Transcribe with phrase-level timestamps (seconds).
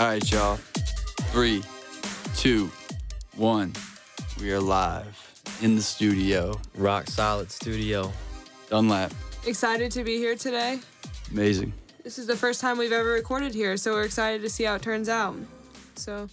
[0.00, 0.56] All right, y'all.
[1.30, 1.62] Three,
[2.34, 2.70] two,
[3.36, 3.74] one.
[4.40, 6.58] We are live in the studio.
[6.74, 8.10] Rock Solid Studio.
[8.70, 9.12] Dunlap.
[9.46, 10.78] Excited to be here today.
[11.30, 11.74] Amazing.
[12.02, 14.76] This is the first time we've ever recorded here, so we're excited to see how
[14.76, 15.36] it turns out.
[15.96, 16.30] So,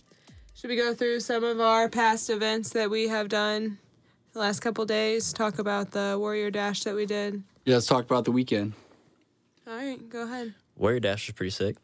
[0.56, 3.80] should we go through some of our past events that we have done
[4.32, 5.34] the last couple days?
[5.34, 7.44] Talk about the Warrior Dash that we did.
[7.66, 8.72] Yeah, let's talk about the weekend.
[9.68, 10.54] All right, go ahead.
[10.78, 11.76] Warrior Dash was pretty sick.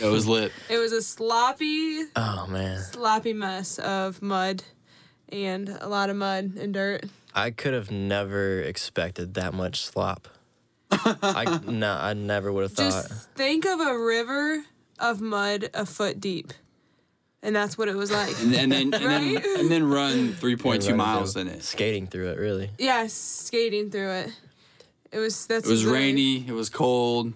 [0.00, 0.52] It was lit.
[0.68, 4.62] It was a sloppy, Oh man, sloppy mess of mud
[5.30, 7.04] and a lot of mud and dirt.
[7.34, 10.28] I could have never expected that much slop.
[10.90, 13.08] I no, I never would have thought.
[13.08, 14.64] Just think of a river
[14.98, 16.52] of mud a foot deep.
[17.42, 18.34] And that's what it was like.
[18.40, 19.44] And, and then and then Right?
[19.60, 21.62] and then run 3.2 running miles through- in it.
[21.62, 22.70] Skating through it, really.
[22.78, 24.30] yeah, skating through it.
[25.12, 26.44] It was that's It was rainy.
[26.46, 27.32] It was cold.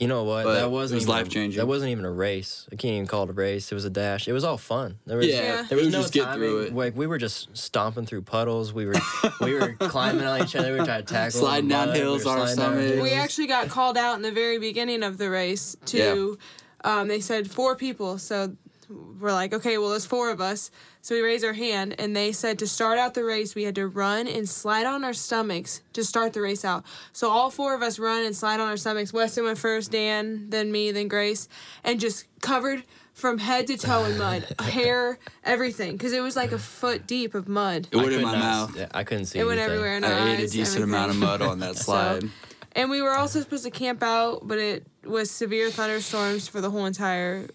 [0.00, 0.44] You know what?
[0.44, 1.58] But that wasn't it was even- life-changing.
[1.58, 2.66] That wasn't even a race.
[2.72, 3.70] I can't even call it a race.
[3.70, 4.26] It was a dash.
[4.28, 4.98] It was all fun.
[5.06, 5.62] There was, Yeah, Yeah.
[5.68, 6.38] there was was no just get timing.
[6.48, 6.74] through it.
[6.74, 8.72] Like we were just stomping through puddles.
[8.72, 8.94] We were
[9.42, 10.72] we were climbing on each other.
[10.72, 11.40] We were trying to tackle.
[11.40, 11.96] Sliding down mud.
[11.96, 12.90] We hills were on our sliding down stomachs.
[12.94, 13.02] hills.
[13.02, 16.38] We actually got called out in the very beginning of the race to
[16.82, 18.56] um, they said four people so
[18.90, 22.32] we're like okay well there's four of us so we raised our hand and they
[22.32, 25.80] said to start out the race we had to run and slide on our stomachs
[25.92, 28.76] to start the race out so all four of us run and slide on our
[28.76, 31.48] stomachs weston went first dan then me then grace
[31.84, 32.82] and just covered
[33.14, 37.34] from head to toe in mud hair everything because it was like a foot deep
[37.34, 38.76] of mud It I went in could my not- mouth.
[38.76, 39.38] yeah, I couldn't see.
[39.38, 40.82] it went everywhere in our I ate a decent everything.
[40.84, 42.28] amount of mud on that slide.
[42.72, 46.70] And we were also supposed to camp out, but it was severe thunderstorms for the
[46.70, 47.48] whole entire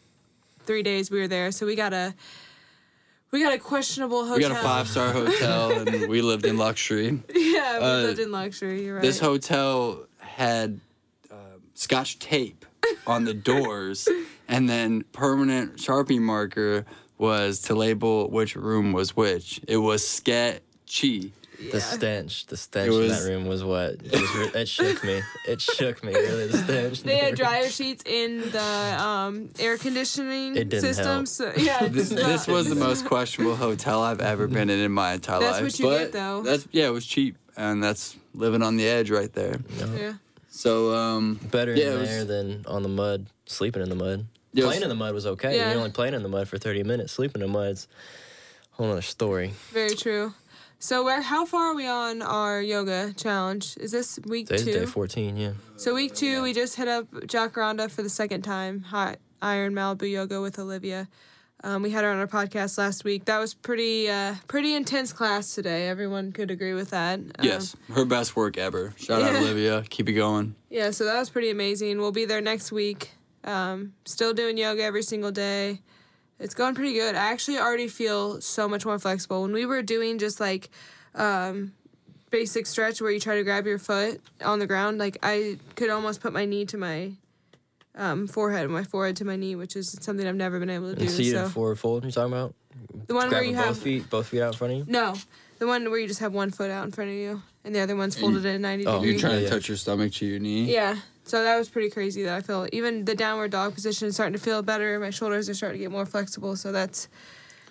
[0.65, 1.51] three days we were there.
[1.51, 2.13] So we got a
[3.31, 4.37] we got a questionable hotel.
[4.37, 7.21] we got a five star hotel and we lived in luxury.
[7.35, 8.83] Yeah, we uh, lived in luxury.
[8.85, 9.01] You're right.
[9.01, 10.79] This hotel had
[11.31, 12.65] um, scotch tape
[13.07, 14.09] on the doors,
[14.47, 16.85] and then permanent Sharpie marker
[17.17, 19.61] was to label which room was which.
[19.67, 21.31] It was sketchy.
[21.71, 25.21] The stench, the stench It in that room was what just, re- it shook me.
[25.47, 26.47] It shook me really.
[26.47, 27.03] The stench.
[27.03, 28.61] they had dryer sheets in the
[29.03, 31.05] um, air conditioning It didn't system.
[31.05, 31.27] help.
[31.27, 35.13] So yeah, This, this was the most questionable hotel I've ever been in in my
[35.13, 35.63] entire That's life.
[35.63, 36.41] what you but get, though.
[36.43, 39.57] That's yeah, it was cheap, and that's living on the edge right there.
[39.97, 40.13] yeah.
[40.49, 43.27] So um, better yeah, in it was- there than on the mud.
[43.47, 44.25] Sleeping in the mud.
[44.53, 45.57] Yeah, it was- playing in the mud was okay.
[45.57, 45.69] Yeah.
[45.71, 47.11] You're only playing in the mud for 30 minutes.
[47.13, 47.87] Sleeping in the mud's
[48.73, 49.53] a whole other story.
[49.71, 50.33] Very true.
[50.79, 51.21] So where?
[51.21, 53.77] How far are we on our yoga challenge?
[53.79, 54.73] Is this week Today's two?
[54.73, 55.51] day 14, yeah.
[55.77, 58.81] So week two, we just hit up Jacaranda for the second time.
[58.81, 61.07] Hot Iron Malibu Yoga with Olivia.
[61.63, 63.25] Um, we had her on our podcast last week.
[63.25, 65.87] That was pretty uh, pretty intense class today.
[65.87, 67.19] Everyone could agree with that.
[67.19, 68.93] Um, yes, her best work ever.
[68.97, 69.83] Shout out Olivia.
[69.89, 70.55] Keep it going.
[70.69, 70.91] Yeah.
[70.91, 71.97] So that was pretty amazing.
[71.99, 73.11] We'll be there next week.
[73.43, 75.81] Um, still doing yoga every single day.
[76.39, 77.15] It's going pretty good.
[77.15, 79.41] I actually already feel so much more flexible.
[79.43, 80.69] When we were doing just like
[81.13, 81.73] um,
[82.29, 85.89] basic stretch where you try to grab your foot on the ground, like I could
[85.89, 87.11] almost put my knee to my
[87.95, 90.95] um, forehead, my forehead to my knee, which is something I've never been able to
[90.95, 91.01] do.
[91.03, 92.53] And seated so forward fold, you're talking about?
[93.07, 94.85] the one where Grabbing you both have feet, both feet out in front of you?
[94.89, 95.15] no,
[95.59, 97.79] the one where you just have one foot out in front of you and the
[97.79, 98.83] other one's folded at ninety.
[98.83, 99.11] ninety Oh, degree.
[99.11, 99.49] You're trying Yeah.
[99.49, 100.65] to touch your stomach to your knee.
[100.73, 100.97] Yeah.
[101.25, 104.33] So that was pretty crazy that I feel even the downward dog position is starting
[104.33, 104.99] to feel better.
[104.99, 106.55] My shoulders are starting to get more flexible.
[106.55, 107.07] So that's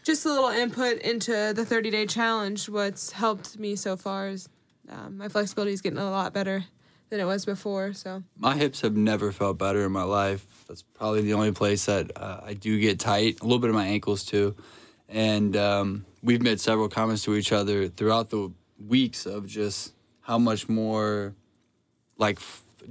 [0.03, 2.69] just a little input into the 30 day challenge.
[2.69, 4.49] What's helped me so far is
[4.89, 6.65] um, my flexibility is getting a lot better
[7.11, 7.93] than it was before.
[7.93, 10.45] So My hips have never felt better in my life.
[10.67, 13.41] That's probably the only place that uh, I do get tight.
[13.41, 14.57] A little bit of my ankles too,
[15.09, 18.51] and um, we've made several comments to each other throughout the
[18.85, 19.93] weeks of just
[20.23, 21.35] how much more
[22.17, 22.41] like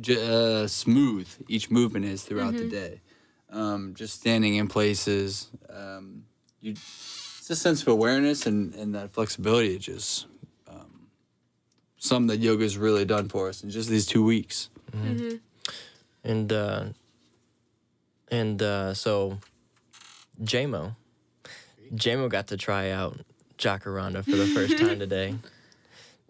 [0.10, 3.02] uh, smooth each movement is throughout the day.
[3.50, 6.24] Um, just standing in places, um,
[6.62, 9.76] you it's a sense of awareness and, and that flexibility.
[9.76, 10.28] It just
[10.68, 11.08] um,
[11.98, 14.70] something that yoga's really done for us in just these two weeks.
[16.24, 16.86] And uh
[18.32, 19.40] and uh so
[20.42, 20.96] JMO.
[21.94, 23.20] JMO got to try out
[23.58, 25.36] Jacaranda for the first time today.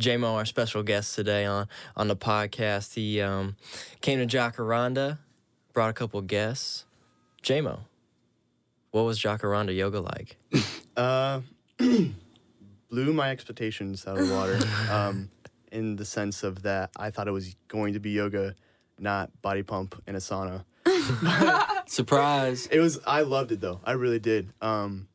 [0.03, 3.55] JMO, our special guest today on on the podcast, he um
[4.01, 5.17] came to Jacaranda,
[5.71, 6.83] brought a couple guests.
[7.41, 7.79] JMO,
[8.91, 10.37] what was Jacaranda yoga like?
[10.95, 11.41] Uh,
[11.79, 14.59] blew my expectations out of the water.
[14.91, 15.29] Um,
[15.71, 18.53] in the sense of that, I thought it was going to be yoga,
[18.99, 20.65] not body pump in a sauna.
[21.87, 22.67] Surprise.
[22.67, 22.99] It was.
[23.07, 23.79] I loved it though.
[23.83, 24.49] I really did.
[24.61, 25.07] Um,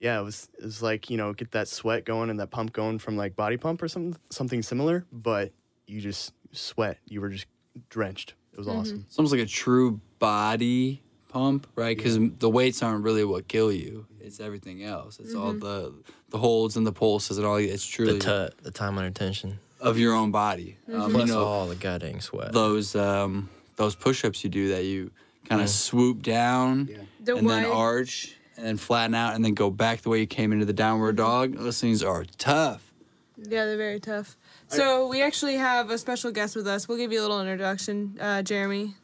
[0.00, 0.48] yeah, it was.
[0.58, 3.36] It was like you know, get that sweat going and that pump going from like
[3.36, 5.04] body pump or something, something similar.
[5.12, 5.52] But
[5.86, 6.98] you just sweat.
[7.06, 7.46] You were just
[7.88, 8.34] drenched.
[8.52, 9.04] It was awesome.
[9.06, 11.96] It's almost like a true body pump, right?
[11.96, 15.18] Because the weights aren't really what kill you; it's everything else.
[15.20, 15.94] It's all the
[16.30, 17.56] the holds and the pulses and all.
[17.56, 20.76] It's truly The tut, the time under tension, of your own body.
[20.92, 22.52] Um, you plus know, all the goddamn sweat.
[22.52, 25.10] those um, those push-ups you do that you
[25.48, 26.90] kind of swoop down
[27.20, 30.26] The and then arch and then flatten out and then go back the way you
[30.26, 31.56] came into the downward dog.
[31.56, 32.92] Those things are tough.
[33.36, 34.36] Yeah, they're very tough.
[34.66, 36.88] So we actually have a special guest with us.
[36.88, 38.94] We'll give you a little introduction, uh, Jeremy,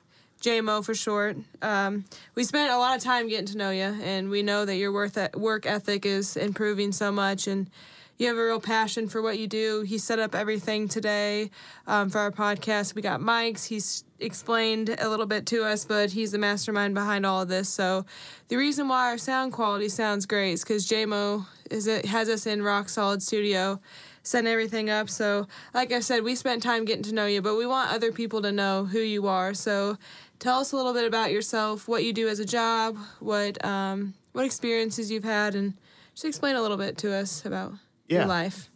[0.42, 1.36] JMO for short.
[1.62, 2.04] Um,
[2.34, 4.92] we spent a lot of time getting to know you, and we know that your
[4.92, 7.70] worth work ethic is improving so much, and
[8.19, 9.82] you have a real passion for what you do.
[9.82, 11.50] He set up everything today
[11.87, 12.94] um, for our podcast.
[12.94, 13.66] We got mics.
[13.66, 17.69] He's explained a little bit to us, but he's the mastermind behind all of this.
[17.69, 18.06] So
[18.49, 22.46] the reason why our sound quality sounds great is because JMO is it has us
[22.46, 23.81] in rock solid studio
[24.22, 25.08] setting everything up.
[25.08, 28.11] So, like I said, we spent time getting to know you, but we want other
[28.11, 29.55] people to know who you are.
[29.55, 29.99] So,
[30.38, 34.14] tell us a little bit about yourself, what you do as a job, what um,
[34.32, 35.75] what experiences you've had, and
[36.14, 37.75] just explain a little bit to us about
[38.06, 38.18] Yeah.
[38.18, 38.70] your life.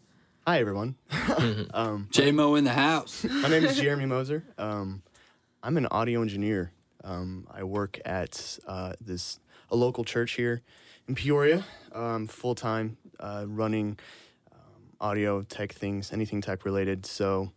[0.46, 0.96] Hi, everyone.
[1.75, 3.25] um, J-Mo in the house.
[3.30, 4.42] my name is Jeremy Moser.
[4.56, 5.02] Um,
[5.62, 6.72] I'm an audio engineer.
[7.04, 9.38] Um, I work at uh, this
[9.70, 10.62] a local church here
[11.06, 13.98] in Peoria, um, full time, uh, running
[14.50, 17.04] um, audio tech things, anything tech related.
[17.04, 17.52] So,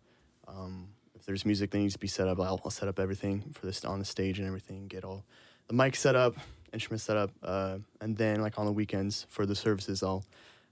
[0.48, 3.54] um, if there's music that needs to be set up, I'll, I'll set up everything
[3.54, 4.88] for this on the stage and everything.
[4.88, 5.24] Get all
[5.68, 6.36] the mic set up,
[6.74, 10.26] instruments set up, uh, and then like on the weekends for the services, I'll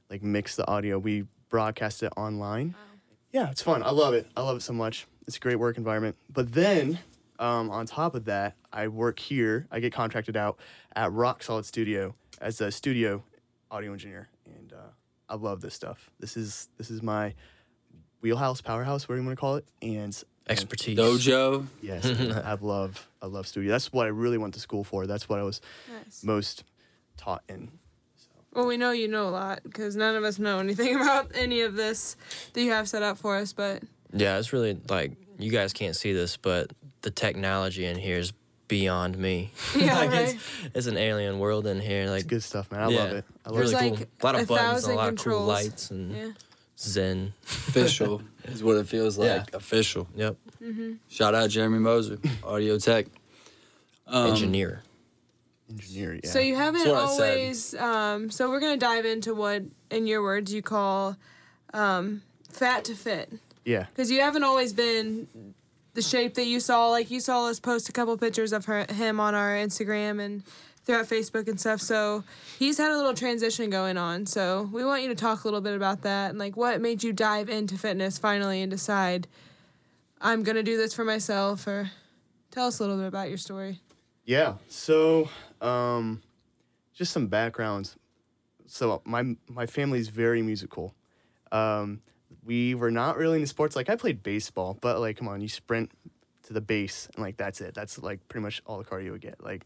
[0.09, 0.97] like mix the audio.
[0.99, 2.75] We broadcast it online.
[3.31, 3.83] Yeah, it's fun.
[3.83, 4.27] I love it.
[4.35, 5.05] I love it so much.
[5.27, 6.15] It's a great work environment.
[6.31, 6.97] But then,
[7.37, 9.67] um, on top of that, I work here.
[9.71, 10.57] I get contracted out
[10.95, 13.23] at Rock Solid Studio as a studio
[13.69, 14.77] audio engineer, and uh,
[15.29, 16.09] I love this stuff.
[16.19, 17.35] This is this is my
[18.21, 19.65] wheelhouse, powerhouse, whatever you want to call it.
[19.81, 20.97] And and Expertise.
[20.97, 21.67] Dojo.
[21.83, 23.69] yes, I love I love studio.
[23.71, 25.05] That's what I really went to school for.
[25.05, 25.61] That's what I was
[26.05, 26.23] Nice.
[26.23, 26.63] most
[27.17, 27.71] taught in.
[28.53, 31.61] Well, we know you know a lot because none of us know anything about any
[31.61, 32.15] of this
[32.53, 33.53] that you have set up for us.
[33.53, 38.17] But Yeah, it's really like you guys can't see this, but the technology in here
[38.17, 38.33] is
[38.67, 39.51] beyond me.
[39.75, 40.33] Yeah, like right.
[40.35, 40.43] it's,
[40.73, 42.09] it's an alien world in here.
[42.09, 42.81] Like It's good stuff, man.
[42.81, 43.25] I yeah, love it.
[43.45, 44.07] I love really There's cool.
[44.21, 46.31] a lot a of buttons and a lot of cool lights and yeah,
[46.77, 47.33] zen.
[47.43, 49.27] Official is what it feels like.
[49.27, 49.43] Yeah.
[49.53, 50.07] Official.
[50.15, 50.37] Yep.
[51.07, 53.07] Shout out Jeremy Moser, audio tech.
[54.07, 54.81] Um, Engineer.
[55.69, 56.19] Engineer.
[56.23, 56.29] Yeah.
[56.29, 57.29] So you haven't That's what I said.
[57.37, 57.75] always.
[57.75, 61.17] Um, so we're gonna dive into what, in your words, you call
[61.73, 62.21] um,
[62.51, 63.31] fat to fit,
[63.65, 63.85] yeah.
[63.93, 65.27] because you haven't always been
[65.93, 66.89] the shape that you saw.
[66.89, 70.43] Like you saw us post a couple pictures of her, him on our Instagram and
[70.85, 71.81] throughout Facebook and stuff.
[71.81, 72.23] So
[72.57, 74.25] he's had a little transition going on.
[74.25, 77.03] So we want you to talk a little bit about that and like what made
[77.03, 79.27] you dive into fitness finally and decide
[80.21, 81.67] I'm gonna do this for myself.
[81.67, 81.91] Or
[82.51, 83.81] tell us a little bit about your story.
[84.25, 84.55] Yeah.
[84.67, 85.29] So,
[85.61, 86.21] um,
[86.93, 87.95] just some backgrounds.
[88.67, 90.93] So my my family's very musical.
[91.51, 92.01] Um,
[92.45, 93.75] we were not really into sports.
[93.75, 95.91] Like I played baseball, but like, come on, you sprint
[96.43, 97.73] to the base and like that's it.
[97.73, 99.43] That's like pretty much all the cardio you would get.
[99.43, 99.65] Like,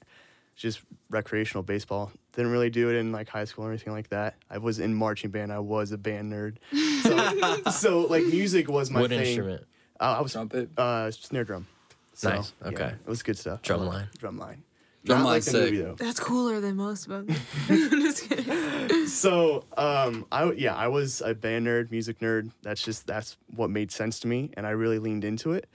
[0.56, 2.12] just recreational baseball.
[2.34, 4.36] Didn't really do it in like high school or anything like that.
[4.50, 5.52] I was in marching band.
[5.52, 6.58] I was a band nerd.
[7.04, 9.20] So, so like music was my what thing.
[9.22, 9.64] instrument?
[10.00, 10.70] Uh, I was Trumpet.
[10.78, 11.68] uh, snare drum.
[12.14, 12.86] So, Nice, yeah, okay.
[13.06, 13.62] it was good stuff.
[13.64, 14.08] Drum line.
[14.20, 14.64] Drum line.
[15.06, 15.62] Drum Not like line's the sick.
[15.74, 15.96] movie though.
[15.96, 17.36] That's cooler than most of them.
[17.70, 19.08] I'm just kidding.
[19.08, 22.52] So, um, I w- yeah, I was a band nerd, music nerd.
[22.62, 25.70] That's just that's what made sense to me, and I really leaned into it.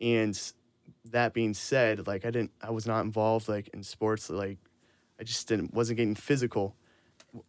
[0.00, 0.38] And
[1.06, 4.28] that being said, like I didn't, I was not involved like in sports.
[4.30, 4.58] Like
[5.18, 6.76] I just didn't, wasn't getting physical,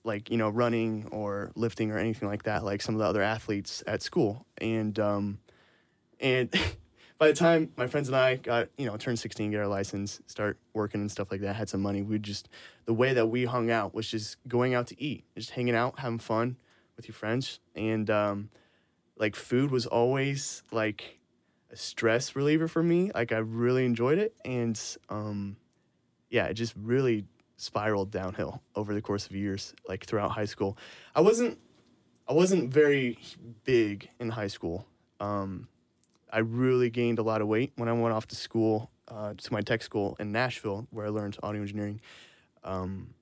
[0.03, 3.21] like you know, running or lifting or anything like that, like some of the other
[3.21, 4.45] athletes at school.
[4.59, 5.39] And um,
[6.19, 6.49] and
[7.17, 10.21] by the time my friends and I got, you know, turned 16, get our license,
[10.27, 12.47] start working and stuff like that, had some money, we just,
[12.85, 15.99] the way that we hung out was just going out to eat, just hanging out,
[15.99, 16.57] having fun
[16.95, 17.59] with your friends.
[17.75, 18.49] And um,
[19.17, 21.19] like food was always like
[21.71, 23.11] a stress reliever for me.
[23.13, 24.35] Like I really enjoyed it.
[24.45, 25.57] And um,
[26.29, 30.77] yeah, it just really spiraled downhill over the course of years, like throughout high school.
[31.15, 31.57] I wasn't,
[32.27, 33.17] I wasn't very
[33.63, 34.85] big in high school.
[35.19, 35.67] Um,
[36.31, 39.53] I really gained a lot of weight when I went off to school, uh, to
[39.53, 42.01] my tech school in Nashville, where I learned audio engineering.
[42.63, 43.13] Um,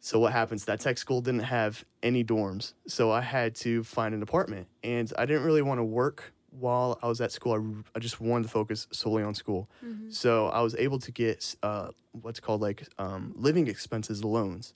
[0.00, 0.64] so what happens?
[0.66, 5.10] That tech school didn't have any dorms, so I had to find an apartment, and
[5.18, 7.54] I didn't really want to work while I was at school.
[7.54, 9.68] I, I just wanted to focus solely on school.
[10.10, 11.88] So I was able to get uh,
[12.22, 14.74] what's called like um, living expenses loans,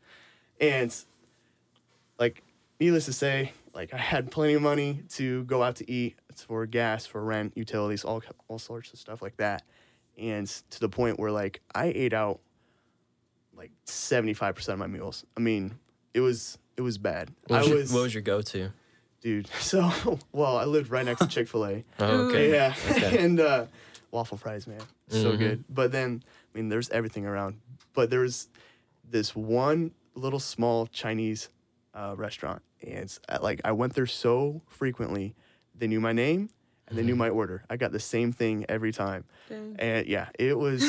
[0.60, 0.94] and
[2.18, 2.42] like
[2.80, 6.66] needless to say, like I had plenty of money to go out to eat for
[6.66, 9.62] gas, for rent, utilities, all all sorts of stuff like that.
[10.16, 12.40] And to the point where like I ate out
[13.56, 15.24] like 75% of my meals.
[15.36, 15.78] I mean,
[16.14, 17.30] it was it was bad.
[17.48, 18.70] What was, I your, was what was your go-to?
[19.20, 19.48] dude.
[19.60, 21.84] So, well, I lived right next to Chick-fil-A.
[21.98, 22.50] Oh, okay.
[22.52, 22.72] Yeah.
[22.90, 23.18] Okay.
[23.24, 23.66] and uh,
[24.12, 24.80] waffle fries, man.
[25.08, 25.38] So Mhm.
[25.38, 25.64] good.
[25.68, 26.22] But then,
[26.54, 27.60] I mean, there's everything around.
[27.94, 28.48] But there was
[29.10, 31.48] this one little small Chinese
[31.98, 32.62] uh, restaurant.
[32.82, 35.34] And it's, like, I went there so frequently.
[35.74, 36.50] They knew my name
[36.86, 37.64] and they knew my order.
[37.68, 39.24] I got the same thing every time.
[39.48, 39.76] Dang.
[39.78, 40.82] And yeah, it was.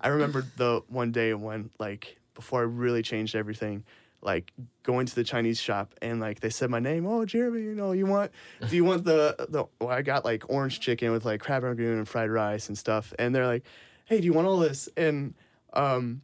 [0.00, 3.84] I remember the one day when, like, before I really changed everything,
[4.22, 4.52] like
[4.82, 7.06] going to the Chinese shop and like they said my name.
[7.06, 8.30] Oh, Jeremy, you know, you want?
[8.68, 9.64] Do you want the the?
[9.80, 13.14] Well, I got like orange chicken with like crab rangoon and fried rice and stuff.
[13.18, 13.64] And they're like,
[14.04, 14.88] Hey, do you want all this?
[14.96, 15.34] And
[15.72, 16.20] um,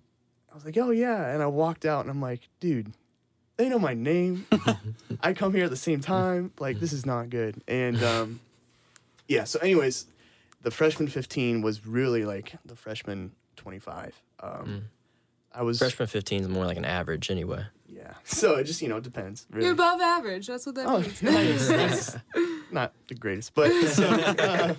[0.50, 1.28] I was like, Oh yeah.
[1.28, 2.92] And I walked out and I'm like, Dude,
[3.56, 4.46] they know my name.
[5.22, 6.52] I come here at the same time.
[6.58, 7.62] Like this is not good.
[7.68, 8.40] And um,
[9.28, 9.44] yeah.
[9.44, 10.06] So, anyways,
[10.62, 14.20] the freshman 15 was really like the freshman 25.
[14.40, 14.84] Um,
[15.54, 17.64] I was Freshman 15 is more like an average anyway.
[17.88, 18.12] yeah.
[18.24, 19.46] So it just you know depends.
[19.50, 19.64] Really.
[19.64, 20.46] You're above average.
[20.48, 21.22] That's what that Oh, means.
[21.22, 21.68] nice.
[21.68, 22.16] That's
[22.70, 24.74] not the greatest, but so, uh,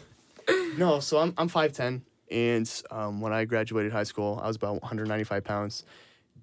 [0.77, 0.99] no.
[0.99, 4.73] So I'm I'm five ten, and um, when I graduated high school, I was about
[4.83, 5.83] 195 pounds.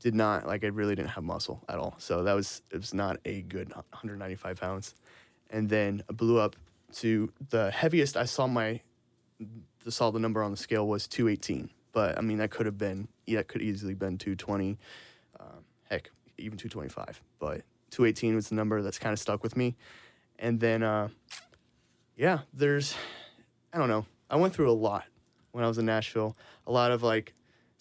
[0.01, 1.95] Did not like I really didn't have muscle at all.
[1.99, 4.95] So that was it was not a good 195 pounds,
[5.51, 6.57] and then I blew up
[6.95, 8.81] to the heaviest I saw my
[9.85, 11.71] the saw the number on the scale was 218.
[11.93, 14.79] But I mean that could have been yeah it could easily been 220,
[15.41, 15.47] um,
[15.89, 17.21] heck even 225.
[17.39, 19.77] But 218 was the number that's kind of stuck with me.
[20.39, 21.09] And then, uh,
[22.17, 22.97] yeah, there's,
[23.73, 24.07] I don't know.
[24.29, 25.05] I went through a lot
[25.53, 26.37] when I was in Nashville.
[26.67, 27.35] A lot of like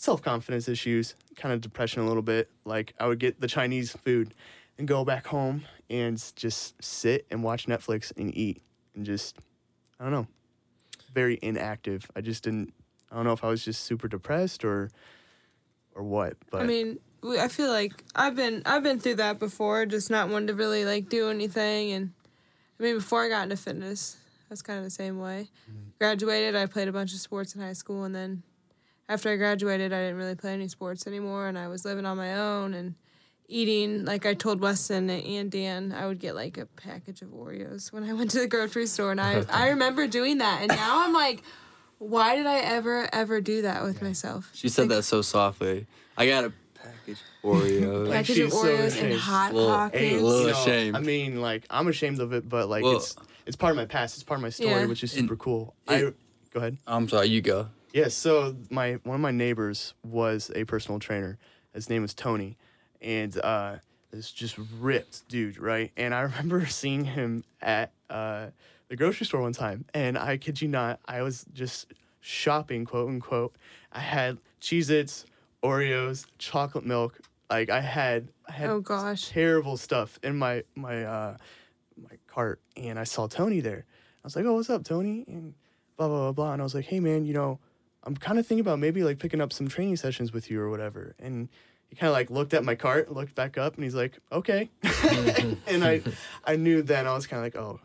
[0.04, 2.50] self confidence issues, kind of depression a little bit.
[2.66, 4.34] Like I would get the Chinese food
[4.78, 8.62] and go back home and just sit and watch Netflix and eat
[8.96, 9.38] and just,
[10.02, 10.28] I don't know,
[11.14, 12.12] very inactive.
[12.18, 12.74] I just didn't,
[13.12, 14.92] I don't know if I was just super depressed or,
[15.96, 16.36] or what.
[16.52, 17.00] But I mean,
[17.40, 20.84] I feel like I've been I've been through that before, just not wanting to really
[20.84, 21.94] like do anything.
[21.94, 22.12] And
[22.78, 24.18] I mean, before I got into fitness,
[24.50, 25.48] that's kind of the same way.
[25.72, 25.90] Mm-hmm.
[25.98, 28.44] Graduated, I played a bunch of sports in high school, and then
[29.10, 32.18] after I graduated, I didn't really play any sports anymore, and I was living on
[32.18, 32.96] my own and
[33.48, 34.06] eating.
[34.06, 38.04] Like I told Weston and Dan, I would get like a package of Oreos when
[38.04, 41.14] I went to the grocery store, and I I remember doing that, and now I'm
[41.14, 41.44] like.
[42.00, 44.50] Why did I ever ever do that with myself?
[44.54, 45.88] She said that so softly.
[46.18, 48.08] I got a package of Oreos.
[48.08, 50.02] Like, package of she's so Oreos and hot Well, pockets.
[50.02, 50.98] A little you know, ashamed.
[50.98, 53.86] I mean, like I'm ashamed of it, but like Well- it's it's part of my
[53.86, 54.16] past.
[54.16, 54.86] It's part of my story, Yeah.
[54.88, 55.76] which is And super cool.
[55.88, 56.00] it- I
[56.54, 56.78] go ahead.
[56.86, 57.70] I'm sorry, you go.
[57.94, 58.10] Yeah.
[58.10, 61.38] So my one of my neighbors was a personal trainer.
[61.74, 62.58] His name was Tony,
[63.02, 63.78] and uh,
[64.12, 65.92] this just ripped dude, right?
[65.96, 68.48] And I remember seeing him at uh,
[68.90, 73.10] the grocery store one time, and I kid you not, I was just shopping, quote
[73.10, 73.56] unquote.
[73.92, 75.26] I had Cheez-Its,
[75.64, 77.20] Oreos, chocolate milk.
[77.50, 79.30] Like I had, I had Oh, gosh.
[79.30, 81.38] terrible stuff in my my uh,
[82.02, 83.86] my cart, and I saw Tony there.
[84.24, 85.54] I was like, "Oh, what's up, Tony?" And
[85.98, 86.54] blah blah blah blah.
[86.54, 87.60] And I was like, "Hey, man, you know,
[88.06, 90.70] I'm kind of thinking about maybe like picking up some training sessions with you or
[90.70, 91.50] whatever." And
[91.88, 94.70] he kind of like looked at my cart, looked back up, and he's like, "Okay."
[95.68, 96.02] and I
[96.46, 97.80] I knew then I was kind of like, "Oh,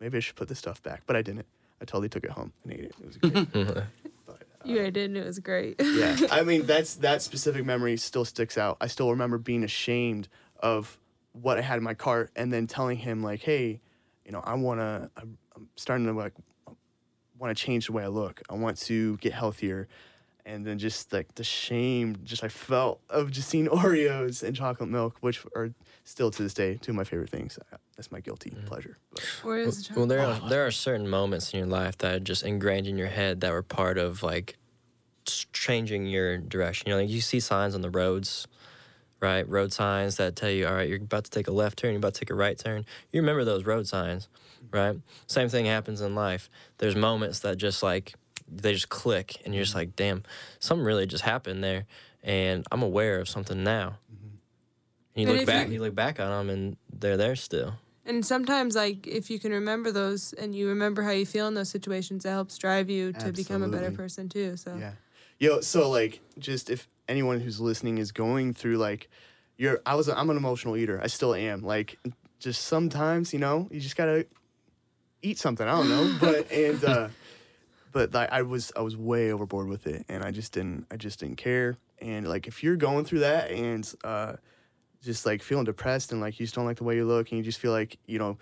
[0.00, 1.46] maybe I should put this stuff back," but I didn't.
[1.80, 2.94] I totally took it home and ate it.
[3.00, 3.52] It was great.
[4.26, 5.76] but, uh, You ate it and it was great.
[5.80, 10.26] yeah i mean that's that specific memory still sticks out i still remember being ashamed
[10.60, 10.98] of
[11.32, 13.80] what i had in my cart and then telling him like hey
[14.24, 16.32] you know i want to I'm, I'm starting to like
[17.38, 19.88] want to change the way i look i want to get healthier
[20.44, 24.88] and then just like the shame just i felt of just seeing oreos and chocolate
[24.88, 25.70] milk which are
[26.04, 27.58] still to this day two of my favorite things
[27.96, 28.66] that's my guilty mm-hmm.
[28.66, 32.14] pleasure but Oreos and Well, there are there are certain moments in your life that
[32.14, 34.56] are just ingrained in your head that were part of like
[35.52, 36.88] changing your direction.
[36.88, 38.46] You know, like you see signs on the roads,
[39.20, 39.48] right?
[39.48, 41.98] Road signs that tell you, all right, you're about to take a left turn, you're
[41.98, 42.84] about to take a right turn.
[43.12, 44.28] You remember those road signs,
[44.70, 44.96] right?
[45.26, 46.48] Same thing happens in life.
[46.78, 48.14] There's moments that just like
[48.48, 49.80] they just click, and you're just mm-hmm.
[49.80, 50.22] like, damn,
[50.60, 51.86] something really just happened there,
[52.22, 53.98] and I'm aware of something now.
[55.14, 57.74] And you And look back, you- you look back on them, and they're there still.
[58.04, 61.54] And sometimes, like, if you can remember those and you remember how you feel in
[61.54, 64.56] those situations, it helps drive you to become a better person too.
[64.56, 64.92] So Yeah.
[65.38, 69.10] Yo, so like just if anyone who's listening is going through like
[69.58, 71.00] you're I was I'm an emotional eater.
[71.02, 71.62] I still am.
[71.62, 71.98] Like
[72.38, 74.26] just sometimes, you know, you just got to
[75.26, 75.66] eat something.
[75.66, 77.08] I don't know, but and uh
[77.92, 80.96] but like I was I was way overboard with it and I just didn't I
[80.96, 81.76] just didn't care.
[82.00, 84.34] And like if you're going through that and uh
[85.02, 87.38] just like feeling depressed and like you just don't like the way you look and
[87.38, 88.38] you just feel like, you know,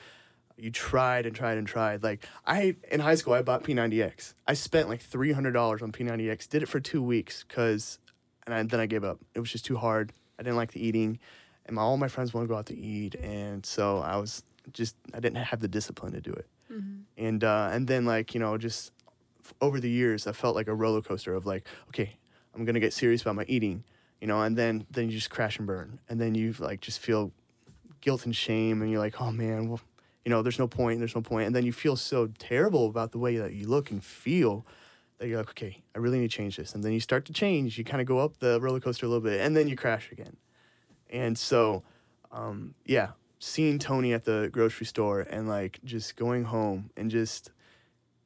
[0.57, 2.03] you tried and tried and tried.
[2.03, 4.35] Like I in high school, I bought P90X.
[4.47, 6.49] I spent like three hundred dollars on P90X.
[6.49, 7.99] Did it for two weeks because
[8.47, 9.19] and I, then I gave up.
[9.35, 10.13] It was just too hard.
[10.39, 11.19] I didn't like the eating,
[11.67, 14.43] and my, all my friends want to go out to eat, and so I was
[14.73, 16.47] just I didn't have the discipline to do it.
[17.17, 18.93] And uh, and then like you know just
[19.45, 22.17] f- over the years, I felt like a roller coaster of like, okay,
[22.55, 23.85] I'm gonna get serious about my eating,
[24.21, 26.99] you know, and then then you just crash and burn, and then you like just
[26.99, 27.33] feel
[28.01, 29.81] guilt and shame, and you're like, oh man, well,
[30.25, 33.13] you know, there's no point, there's no point, and then you feel so terrible about
[33.13, 34.67] the way that you look and feel
[35.19, 37.33] that you're like, okay, I really need to change this, and then you start to
[37.33, 39.77] change, you kind of go up the roller coaster a little bit, and then you
[39.77, 40.37] crash again,
[41.11, 41.83] and so,
[42.33, 43.11] um, yeah,
[43.45, 47.51] seeing Tony at the grocery store and like just going home and just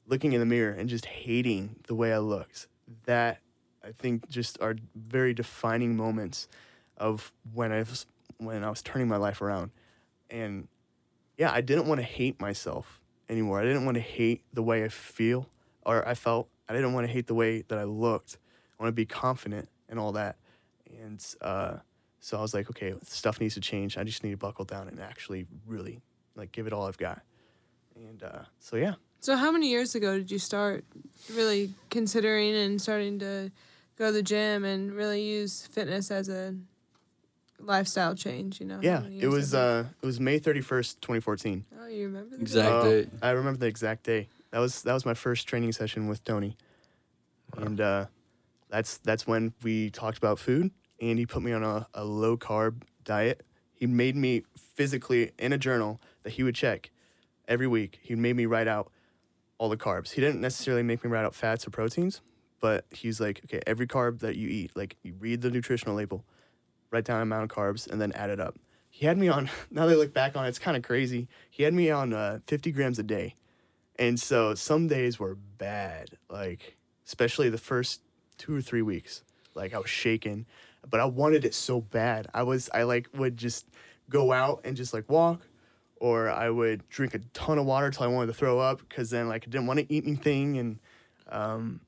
[0.06, 2.68] looking in the mirror and just hating the way I looked.
[3.04, 3.40] That
[3.84, 6.48] I think just are very defining moments
[6.96, 8.06] of when I was
[8.38, 9.72] when I was turning my life around.
[10.30, 10.68] And
[11.36, 13.60] yeah, I didn't want to hate myself anymore.
[13.60, 15.48] I didn't want to hate the way I feel
[15.84, 16.48] or I felt.
[16.68, 18.38] I didn't want to hate the way that I looked.
[18.78, 20.36] I want to be confident and all that.
[21.02, 21.78] And uh,
[22.20, 23.96] so I was like, okay, stuff needs to change.
[23.98, 26.00] I just need to buckle down and actually really
[26.36, 27.22] like give it all I've got.
[27.96, 30.84] And uh, so yeah, So how many years ago did you start
[31.34, 33.50] really considering and starting to
[33.96, 36.54] go to the gym and really use fitness as a
[37.58, 38.60] lifestyle change?
[38.60, 38.78] You know.
[38.82, 39.60] Yeah, it was ago?
[39.60, 41.64] uh, it was May thirty first, twenty fourteen.
[41.80, 43.08] oh, you remember the Exact Oh, date.
[43.22, 44.28] I remember the exact day.
[44.50, 46.56] That was that was my first training session with Tony,
[47.56, 47.64] Wow.
[47.64, 48.06] and uh,
[48.70, 50.70] that's that's when we talked about food.
[51.00, 53.44] And he put me on a, a low carb diet.
[53.72, 54.42] He made me
[54.74, 56.90] physically in a journal that he would check
[57.46, 57.98] every week.
[58.02, 58.90] He made me write out
[59.58, 60.12] all the carbs.
[60.12, 62.20] He didn't necessarily make me write out fats or proteins,
[62.60, 66.24] but he's like, okay, every carb that you eat, like you read the nutritional label,
[66.90, 68.56] write down amount of carbs, and then add it up.
[68.90, 69.50] He had me on.
[69.70, 71.28] Now that I look back on it, it's kind of crazy.
[71.50, 73.34] He had me on uh, 50 grams a day,
[73.96, 76.10] and so some days were bad.
[76.28, 76.76] Like
[77.08, 78.02] especially the first
[78.36, 79.22] two or three weeks,
[79.54, 80.46] like I was shaking,
[80.90, 82.28] but I wanted it so bad.
[82.34, 83.66] I was I like would just
[84.10, 85.42] go out and just like walk,
[85.96, 89.10] or I would drink a ton of water till I wanted to throw up because
[89.10, 90.78] then like I didn't want to eat anything and
[91.28, 91.80] um,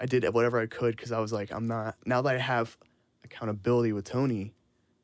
[0.00, 2.76] I did whatever I could because I was like I'm not now that I have
[3.24, 4.52] accountability with Tony,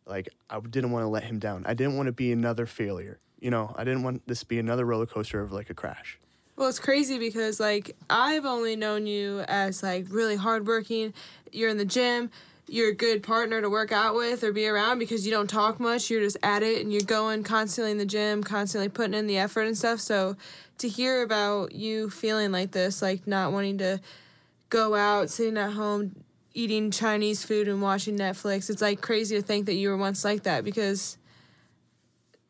[0.07, 1.65] like I didn't want to let him down.
[1.67, 3.19] I didn't want to be another failure.
[3.41, 6.19] You know, I didn't want this to be another roller coaster of like a crash.
[6.57, 11.13] Well, it's crazy because like I've only known you as like really hardworking.
[11.53, 12.31] You're in the gym.
[12.67, 15.79] You're a good partner to work out with or be around because you don't talk
[15.79, 16.11] much.
[16.11, 19.37] You're just at it and you're going constantly in the gym, constantly putting in the
[19.37, 20.01] effort and stuff.
[20.01, 20.37] So
[20.79, 24.01] to hear about you feeling like this, like not wanting to
[24.71, 26.17] go out, sitting at home,
[26.55, 30.25] eating Chinese food and watching Netflix, it's like crazy to think that you were once
[30.25, 31.19] like that because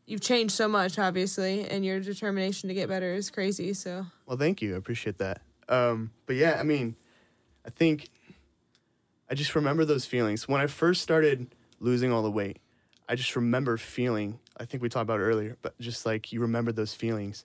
[0.06, 3.74] you've changed so much, obviously, and your determination to get better is crazy.
[3.74, 4.06] So.
[4.26, 4.74] Well, thank you.
[4.74, 5.42] I appreciate that.
[5.68, 6.96] Um, but yeah, I mean,
[7.66, 8.10] I think
[9.30, 10.48] I just remember those feelings.
[10.48, 12.58] When I first started losing all the weight,
[13.08, 16.72] I just remember feeling, I think we talked about earlier, but just like you remember
[16.72, 17.44] those feelings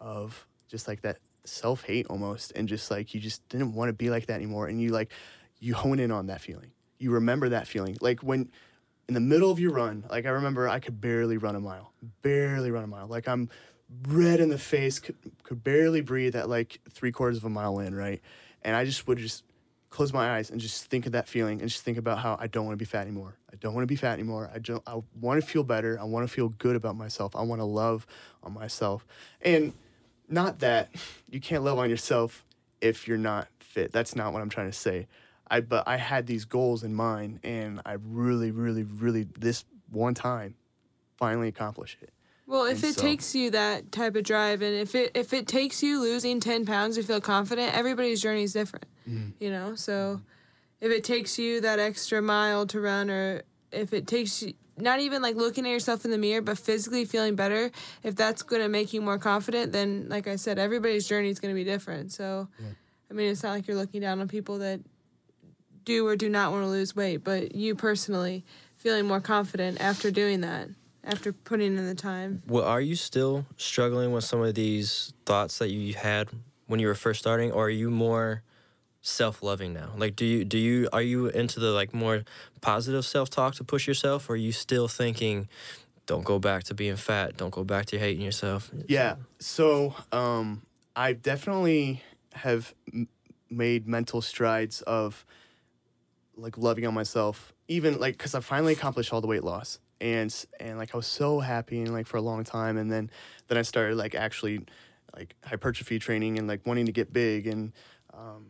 [0.00, 3.92] of just like that self hate almost, and just like you just didn't want to
[3.92, 4.66] be like that anymore.
[4.68, 5.12] And you like,
[5.60, 6.72] you hone in on that feeling.
[6.98, 7.96] You remember that feeling.
[8.00, 8.50] Like when
[9.08, 11.92] in the middle of your run, like I remember I could barely run a mile,
[12.22, 13.06] barely run a mile.
[13.06, 13.48] Like I'm
[14.08, 17.78] red in the face, could, could barely breathe at like three quarters of a mile
[17.78, 18.20] in, right?
[18.62, 19.44] And I just would just
[19.90, 22.46] close my eyes and just think of that feeling and just think about how I
[22.46, 23.36] don't want to be fat anymore.
[23.52, 24.50] I don't want to be fat anymore.
[24.52, 24.82] I don't.
[24.86, 25.98] I want to feel better.
[26.00, 27.34] I want to feel good about myself.
[27.34, 28.06] I want to love
[28.42, 29.06] on myself,
[29.40, 29.72] and
[30.28, 30.90] not that
[31.30, 32.44] you can't love on yourself
[32.80, 33.92] if you're not fit.
[33.92, 35.06] That's not what I'm trying to say.
[35.50, 40.14] I but I had these goals in mind, and I really, really, really this one
[40.14, 40.54] time
[41.16, 42.12] finally accomplished it.
[42.48, 45.32] Well, if And it so- takes you that type of drive, and if it if
[45.34, 48.86] it takes you losing ten pounds to feel confident, everybody's journey is different.
[49.08, 49.32] Mm.
[49.38, 50.86] You know, so mm-hmm.
[50.86, 55.00] if it takes you that extra mile to run, or if it takes you not
[55.00, 57.70] even like looking at yourself in the mirror, but physically feeling better,
[58.02, 61.40] if that's going to make you more confident, then like I said, everybody's journey is
[61.40, 62.12] going to be different.
[62.12, 62.48] So,
[63.10, 64.80] I mean, it's not like you're looking down on people that
[65.84, 68.44] do or do not want to lose weight, but you personally
[68.76, 70.68] feeling more confident after doing that,
[71.04, 72.42] after putting in the time.
[72.46, 76.28] Well, are you still struggling with some of these thoughts that you had
[76.66, 78.42] when you were first starting, or are you more
[79.00, 79.92] self-loving now?
[79.96, 82.24] Like, do you do you are you into the like more
[82.60, 85.48] positive self-talk to push yourself, or are you still thinking,
[86.06, 88.70] don't go back to being fat, don't go back to hating yourself?
[88.86, 89.16] Yeah.
[89.38, 90.62] So um,
[90.94, 92.02] I definitely
[92.34, 93.08] have m-
[93.50, 95.24] made mental strides of
[96.36, 100.34] like loving on myself, even like because I finally accomplished all the weight loss, and
[100.60, 103.10] and like I was so happy and like for a long time, and then
[103.48, 104.64] then I started like actually
[105.16, 107.72] like hypertrophy training and like wanting to get big and
[108.12, 108.46] um,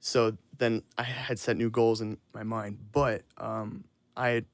[0.00, 3.84] So then I had set new goals in my mind, but um,
[4.16, 4.44] I,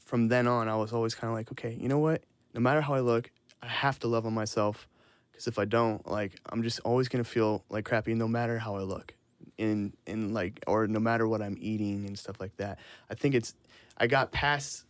[0.00, 2.22] from then on, I was always kind of like, okay, you know what?
[2.54, 3.30] No matter how I look,
[3.62, 4.88] I have to love on myself,
[5.30, 8.76] because if I don't, like, I'm just always gonna feel like crappy, no matter how
[8.76, 9.14] I look,
[9.58, 12.78] in in like, or no matter what I'm eating and stuff like that.
[13.10, 13.54] I think it's,
[13.98, 14.84] I got past,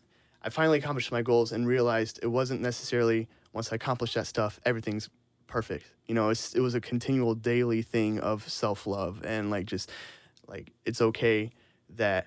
[0.44, 4.60] I finally accomplished my goals and realized it wasn't necessarily once I accomplished that stuff,
[4.66, 5.08] everything's
[5.46, 5.86] perfect.
[6.06, 9.90] You know, it was a continual daily thing of self love and like just
[10.46, 11.50] like it's okay
[11.96, 12.26] that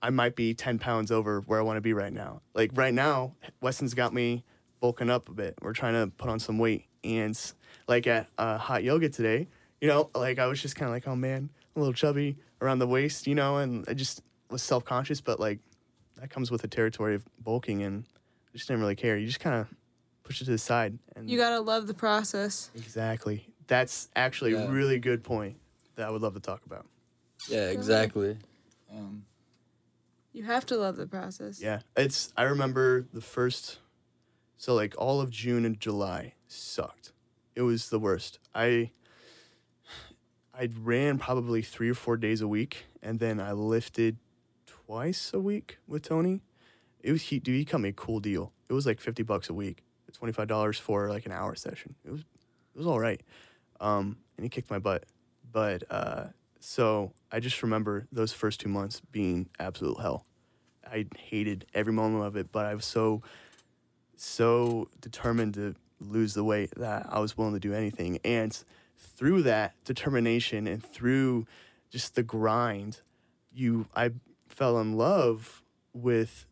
[0.00, 2.40] I might be 10 pounds over where I want to be right now.
[2.54, 4.42] Like right now, Weston's got me
[4.80, 5.54] bulking up a bit.
[5.60, 6.86] We're trying to put on some weight.
[7.04, 7.38] And
[7.86, 9.48] like at uh, hot yoga today,
[9.82, 12.78] you know, like I was just kind of like, oh man, a little chubby around
[12.78, 15.58] the waist, you know, and I just was self conscious, but like
[16.20, 18.04] that comes with the territory of bulking and
[18.48, 19.16] I just didn't really care.
[19.16, 19.68] You just kind of
[20.22, 20.98] push it to the side.
[21.16, 22.70] And You gotta love the process.
[22.74, 23.46] Exactly.
[23.66, 24.64] That's actually Yeah.
[24.68, 25.58] a really good point
[25.96, 26.86] that I would love to talk about.
[27.48, 28.36] Yeah, exactly.
[28.92, 29.24] Um,
[30.32, 31.60] You have to love the process.
[31.60, 31.80] Yeah.
[31.96, 33.78] It's I remember the first
[34.56, 37.12] so like all of June and July sucked.
[37.54, 38.38] It was the worst.
[38.54, 38.90] I
[40.52, 44.18] I ran probably 3 or 4 days a week and then I lifted
[44.90, 46.40] twice a week with Tony.
[46.98, 48.50] It was he dude, he cut me a cool deal.
[48.68, 49.84] It was like 50 bucks a week.
[50.20, 51.94] $25 for like an hour session.
[52.04, 53.20] It was it was all right.
[53.80, 55.04] Um and he kicked my butt.
[55.52, 56.24] But uh
[56.58, 60.26] so I just remember those first 2 months being absolute hell.
[60.84, 63.22] I hated every moment of it, but I was so
[64.16, 68.18] so determined to lose the weight that I was willing to do anything.
[68.24, 68.58] And
[68.98, 71.46] through that determination and through
[71.90, 73.02] just the grind,
[73.52, 74.10] you I
[74.60, 75.62] fell in love
[75.94, 76.44] with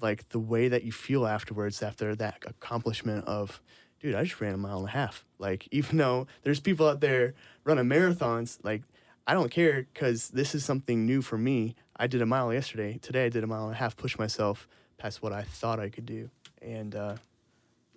[0.00, 3.60] like the way that you feel afterwards after that accomplishment of
[3.98, 5.24] dude, I just ran a mile and a half.
[5.40, 8.82] Like even though there's people out there running marathons, like
[9.26, 11.74] I don't care because this is something new for me.
[11.96, 12.98] I did a mile yesterday.
[13.02, 15.88] Today I did a mile and a half, pushed myself past what I thought I
[15.88, 16.30] could do.
[16.60, 17.16] And uh,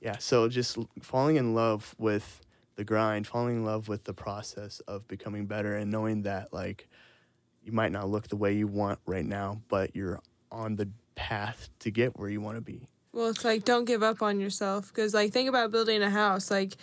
[0.02, 2.42] yeah, so just falling in love with
[2.78, 6.88] the grind, falling in love with the process of becoming better and knowing that like
[7.66, 11.70] you might not look the way you want right now, but you're on the path
[11.80, 12.88] to get where you want to be.
[13.12, 16.52] Well, it's like don't give up on yourself because like think about building a house
[16.52, 16.76] like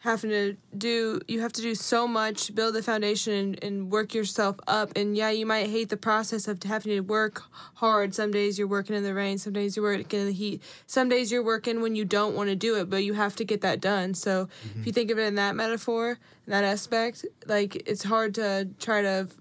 [0.00, 4.14] having to do you have to do so much build the foundation and, and work
[4.14, 7.42] yourself up and yeah you might hate the process of having to work
[7.74, 8.14] hard.
[8.14, 11.08] Some days you're working in the rain some days you're working in the heat some
[11.08, 13.62] days you're working when you don't want to do it but you have to get
[13.62, 14.12] that done.
[14.14, 14.82] So if mm-hmm.
[14.84, 19.00] you think of it in that metaphor in that aspect like it's hard to try
[19.00, 19.39] to i don't know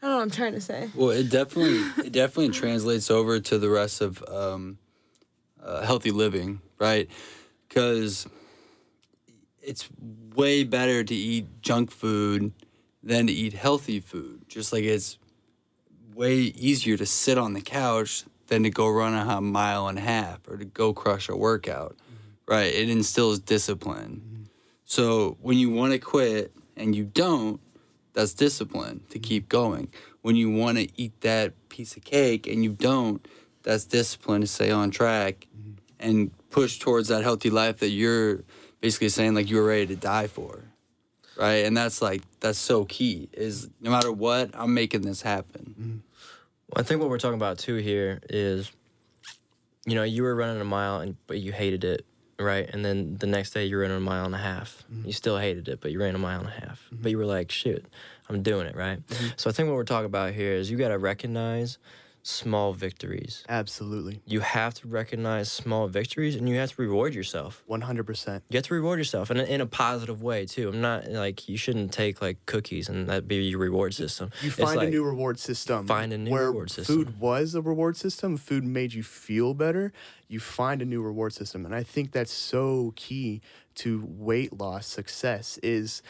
[0.00, 3.40] i don't know what i'm trying to say well, it definitely it definitely translates over
[3.40, 4.78] to the rest of um,
[5.62, 7.08] uh, healthy living, right?
[7.68, 8.26] Because
[9.62, 9.88] it's
[10.34, 12.52] way better to eat junk food
[13.02, 14.42] than to eat healthy food.
[14.48, 15.18] Just like it's
[16.14, 20.02] way easier to sit on the couch than to go run a mile and a
[20.02, 21.96] half or to go crush a workout,
[22.46, 22.72] right?
[22.72, 24.48] It instills discipline.
[24.84, 27.60] So when you want to quit and you don't,
[28.12, 29.88] that's discipline to keep going.
[30.22, 33.26] When you want to eat that piece of cake and you don't,
[33.62, 35.72] that's discipline to stay on track mm-hmm.
[36.00, 38.42] and push towards that healthy life that you're
[38.80, 40.64] basically saying like you were ready to die for.
[41.36, 41.64] Right?
[41.64, 45.74] And that's like that's so key is no matter what, I'm making this happen.
[45.78, 45.96] Mm-hmm.
[46.68, 48.72] Well, I think what we're talking about too here is,
[49.86, 52.04] you know, you were running a mile and but you hated it,
[52.38, 52.68] right?
[52.72, 54.84] And then the next day you ran a mile and a half.
[54.92, 55.06] Mm-hmm.
[55.06, 56.82] You still hated it, but you ran a mile and a half.
[56.86, 57.02] Mm-hmm.
[57.02, 57.84] But you were like, "Shoot,
[58.28, 59.04] I'm doing it," right?
[59.06, 59.26] Mm-hmm.
[59.36, 61.78] So I think what we're talking about here is you got to recognize
[62.28, 63.44] small victories.
[63.48, 64.20] Absolutely.
[64.26, 67.64] You have to recognize small victories, and you have to reward yourself.
[67.68, 68.42] 100%.
[68.48, 70.68] You have to reward yourself in a, in a positive way too.
[70.68, 74.30] I'm not like you shouldn't take like cookies and that be your reward system.
[74.42, 75.86] You find a new reward system.
[75.86, 76.96] find a new where reward system.
[76.96, 78.36] Food was a reward system.
[78.36, 79.92] Food made you feel better.
[80.28, 83.40] You find a new reward system, and I think that's so key
[83.76, 85.58] to weight loss success.
[85.62, 86.02] Is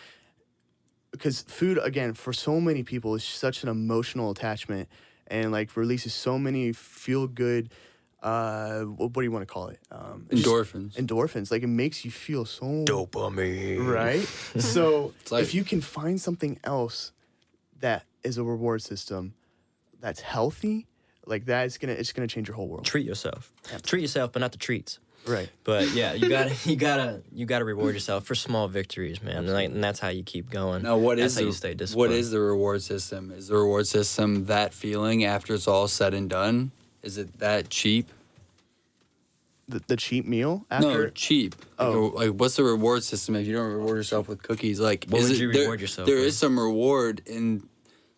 [1.13, 4.89] because food again for so many people is such an emotional attachment,
[5.29, 7.71] and like releases so many feel good.
[8.21, 9.79] Uh, what, what do you want to call it?
[9.93, 10.95] Um, Endorphins.
[10.97, 11.51] Endorphins.
[11.53, 13.87] Like it makes you feel so dopamine.
[13.87, 14.21] right?
[14.61, 17.13] so like- if you can find something else
[17.81, 19.35] that is a reward system
[20.01, 20.87] that's healthy,
[21.27, 22.85] like that is gonna it's gonna change your whole world.
[22.85, 23.53] Treat yourself.
[23.85, 24.99] Treat yourself, but not the treats.
[25.27, 25.51] Right.
[25.65, 29.37] But yeah, you gotta you gotta you gotta reward yourself for small victories, man.
[29.39, 30.83] And, like, and that's how you keep going.
[30.83, 32.11] Now, what that's is how the, you stay disciplined.
[32.13, 33.31] what is the reward system?
[33.31, 36.71] Is the reward system that feeling after it's all said and done?
[37.03, 38.09] Is it that cheap?
[39.69, 41.55] The, the cheap meal after no, cheap.
[41.59, 42.07] Like, Oh.
[42.07, 44.81] Uh, like, what's the reward system if you don't reward yourself with cookies?
[44.81, 46.25] Like, What is would it, you there, reward yourself There with?
[46.25, 47.69] is some reward in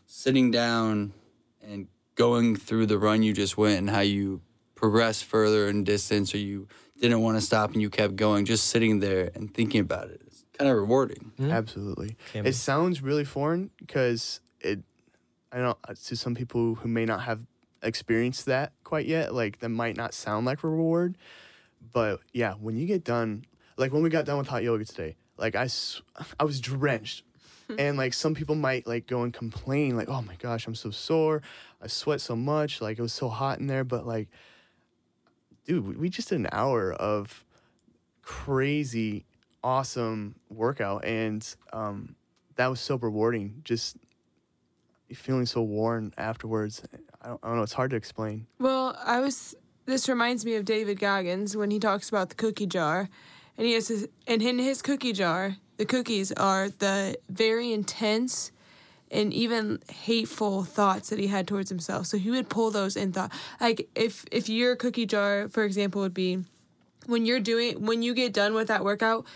[0.06, 1.12] sitting down
[1.60, 4.42] and going through the run you just went and how you
[4.76, 6.68] progress further in distance or you
[7.00, 10.20] didn't want to stop and you kept going, just sitting there and thinking about it.
[10.26, 11.32] It's kind of rewarding.
[11.38, 11.50] Mm-hmm.
[11.50, 12.16] Absolutely.
[12.32, 12.50] Can be.
[12.50, 14.80] It sounds really foreign because it,
[15.50, 17.46] I don't know, to some people who may not have
[17.82, 21.16] experienced that quite yet, like that might not sound like reward.
[21.92, 23.44] But yeah, when you get done,
[23.76, 25.68] like when we got done with hot yoga today, like I,
[26.38, 27.24] I was drenched.
[27.78, 30.90] and like some people might like go and complain, like, oh my gosh, I'm so
[30.90, 31.40] sore.
[31.80, 32.80] I sweat so much.
[32.80, 33.84] Like it was so hot in there.
[33.84, 34.28] But like,
[35.64, 37.44] dude, we- just did an hour of
[38.22, 39.24] crazy
[39.62, 42.14] awesome workout and um,
[42.56, 43.96] that was so rewarding just
[45.14, 46.82] feeling so worn afterwards
[47.22, 49.54] I don't, I don't know it's hard to explain Well, I was.
[49.86, 53.08] This reminds me of David Goggins when he talks about the cookie jar,
[53.58, 58.52] and he has, his, and in his cookie jar, the cookies are the very intense
[59.10, 62.06] and even hateful thoughts that he had towards himself.
[62.06, 63.32] So he would pull those in thought.
[63.60, 66.44] Like if if your cookie jar, for example, would be
[67.06, 69.26] when you're doing when you get done with that workout,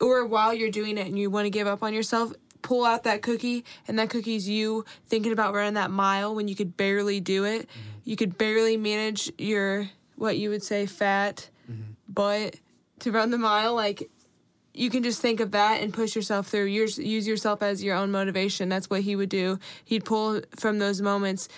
[0.00, 3.04] or while you're doing it and you want to give up on yourself, pull out
[3.04, 7.20] that cookie, and that cookie's you thinking about running that mile when you could barely
[7.20, 7.62] do it.
[7.62, 7.98] Mm-hmm.
[8.04, 11.92] You could barely manage your what you would say fat mm-hmm.
[12.08, 12.56] butt
[13.00, 13.74] to run the mile.
[13.74, 14.10] Like
[14.74, 16.64] you can just think of that and push yourself through.
[16.64, 18.68] Use, use yourself as your own motivation.
[18.68, 19.58] That's what he would do.
[19.84, 21.48] He'd pull from those moments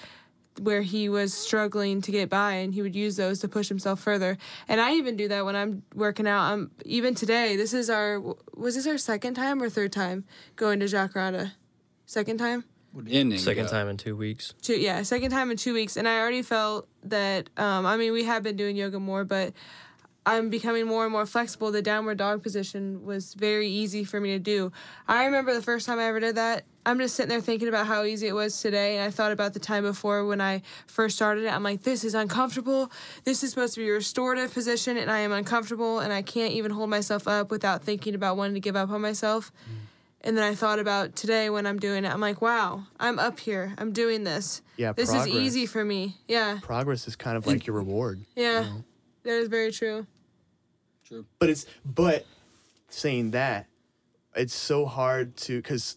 [0.60, 3.98] where he was struggling to get by and he would use those to push himself
[4.00, 4.38] further.
[4.68, 6.42] And I even do that when I'm working out.
[6.52, 8.20] I'm even today, this is our
[8.54, 10.24] was this our second time or third time
[10.54, 11.52] going to Jacaranda?
[12.06, 12.64] Second time?
[12.92, 13.38] What inning?
[13.38, 14.54] Second time in two weeks.
[14.62, 18.12] two yeah second time in two weeks and i already felt that um, i mean
[18.12, 19.52] we have been doing yoga more but
[20.26, 24.32] i'm becoming more and more flexible the downward dog position was very easy for me
[24.32, 24.72] to do
[25.08, 27.86] i remember the first time i ever did that i'm just sitting there thinking about
[27.86, 31.16] how easy it was today and i thought about the time before when i first
[31.16, 32.90] started it i'm like this is uncomfortable
[33.24, 36.52] this is supposed to be a restorative position and i am uncomfortable and i can't
[36.52, 39.74] even hold myself up without thinking about wanting to give up on myself mm.
[40.22, 42.08] and then I thought about today when I'm doing it.
[42.10, 43.74] I'm like, wow, I'm up here.
[43.76, 44.62] I'm doing this.
[44.78, 45.28] Yeah, This progress.
[45.28, 46.16] is easy for me.
[46.26, 46.60] Yeah.
[46.62, 48.64] progress is kind of like your reward Yeah.
[49.24, 50.06] That is very true.
[51.06, 51.26] True.
[51.38, 52.26] but it's but
[52.88, 53.66] saying that
[54.34, 55.96] it's so hard to because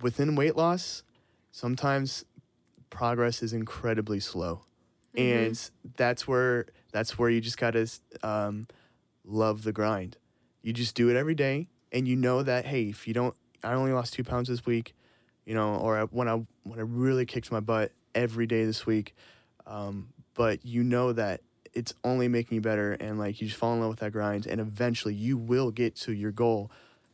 [0.00, 1.02] within weight loss
[1.50, 2.24] sometimes
[2.90, 4.64] progress is incredibly slow.
[5.14, 7.86] And that's where that's where you just gotta
[8.22, 8.66] um,
[9.24, 10.16] love the grind.
[10.62, 13.74] You just do it every day and you know that hey if you don't i
[13.74, 14.94] only lost two pounds this week
[15.44, 18.86] you know or I, when i when i really kicked my butt every day this
[18.86, 19.14] week
[19.66, 21.40] um, but you know that
[21.74, 24.46] it's only making you better and like you just fall in love with that grind
[24.46, 26.70] and eventually you will get to your goal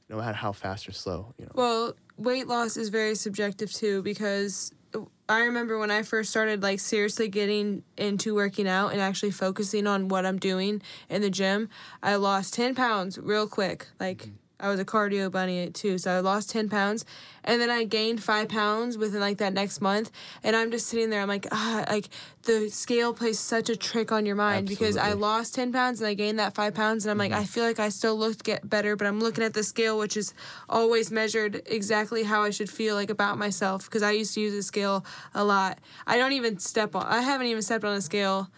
[0.09, 4.03] no matter how fast or slow you know Well, weight loss is very subjective too
[4.03, 9.01] because uh, I remember when I first started like seriously getting into working out and
[9.01, 11.69] actually focusing on what I'm doing in the gym,
[12.03, 13.87] I lost 10 pounds real quick.
[14.01, 14.35] Like mm-hmm.
[14.61, 17.05] I was a cardio bunny too, so I lost 10 pounds.
[17.45, 20.11] And then I gained 5 pounds within like that next month.
[20.43, 22.09] And I'm just sitting there I'm like ah like
[22.43, 26.09] the scale plays such a trick on your mind because I lost 10 pounds and
[26.09, 28.69] I gained that 5 pounds and I'm like I feel like I still looked get
[28.69, 30.35] better but I'm looking at the scale which is
[30.69, 34.55] always measured exactly how I should feel like about myself because I used to use
[34.55, 35.79] the scale a lot.
[36.07, 38.51] I don't even step on I haven't even stepped on a scale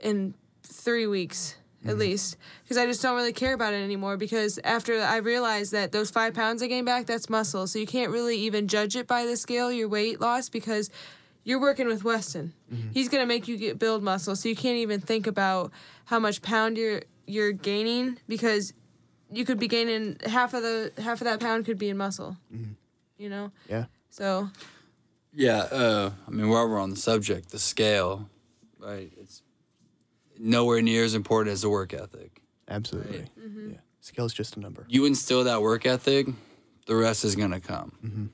[0.00, 1.56] in 3 weeks
[1.88, 2.00] at mm-hmm.
[2.00, 5.92] least because I just don't really care about it anymore because after I realized that
[5.92, 9.06] those 5 pounds I gained back that's muscle so you can't really even judge it
[9.06, 10.90] by the scale your weight loss because
[11.44, 12.52] you're working with Weston.
[12.72, 12.90] Mm-hmm.
[12.92, 15.72] He's gonna make you get build muscle, so you can't even think about
[16.04, 18.74] how much pound you're you're gaining because
[19.30, 22.36] you could be gaining half of the half of that pound could be in muscle.
[22.52, 22.72] Mm-hmm.
[23.16, 24.50] You know, yeah so
[25.32, 28.28] Yeah, uh, I mean, while we're on the subject, the scale,
[28.78, 29.12] right?
[29.20, 29.42] It's
[30.38, 32.42] nowhere near as important as the work ethic.
[32.68, 33.70] absolutely Mm-hmm.
[33.72, 36.26] yeah scale's just a number You instill that work ethic,
[36.86, 38.30] the rest is gonna come.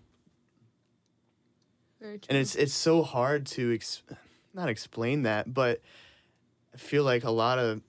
[2.00, 2.26] very true.
[2.28, 4.02] and it's it's so hard to ex-
[4.52, 5.80] not explain that but
[6.74, 7.80] i feel like a lot of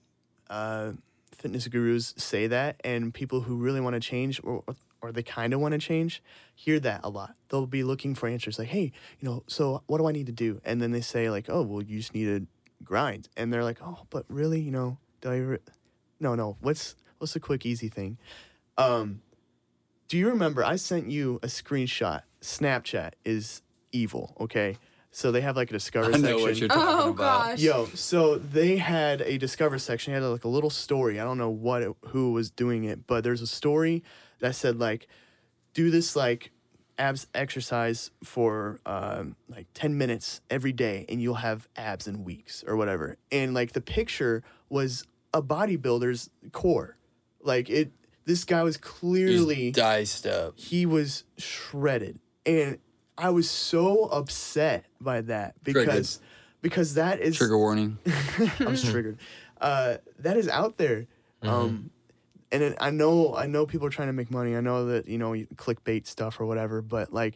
[0.50, 0.92] uh,
[1.32, 4.64] fitness gurus say that and people who really want to change or,
[5.02, 6.22] or they kind of want to change
[6.56, 9.98] hear that a lot they'll be looking for answers like hey you know so what
[9.98, 12.26] do i need to do and then they say like oh well you just need
[12.26, 12.48] to
[12.84, 15.58] grind and they're like oh but really you know do i re-?
[16.20, 18.18] no no what's what's the quick easy thing
[18.78, 19.22] um
[20.08, 22.22] do you remember I sent you a screenshot?
[22.40, 24.78] Snapchat is evil, okay?
[25.10, 26.42] So they have like a discover I know section.
[26.44, 27.18] what you're talking Oh about.
[27.54, 27.60] gosh.
[27.60, 30.14] Yo, so they had a discover section.
[30.14, 31.20] They had like a little story.
[31.20, 34.04] I don't know what it, who was doing it, but there's a story
[34.42, 35.08] that said like,
[35.74, 36.52] do this like
[36.98, 42.64] abs exercise for um, like 10 minutes every day and you'll have abs in weeks
[42.68, 45.04] or whatever and like the picture was
[45.34, 46.98] a bodybuilder's core
[47.42, 47.92] like it
[48.26, 50.54] this guy was clearly Just diced up.
[50.58, 52.78] he was shredded and
[53.18, 55.86] i was so upset by that Triggered.
[55.86, 56.20] because
[56.62, 58.00] because that is Trigger warning.
[58.60, 59.20] I was triggered.
[59.62, 61.06] Uh, that is out there.
[61.44, 61.92] Um,
[62.56, 64.56] and it, I know, I know people are trying to make money.
[64.56, 67.36] I know that you know clickbait stuff or whatever, but like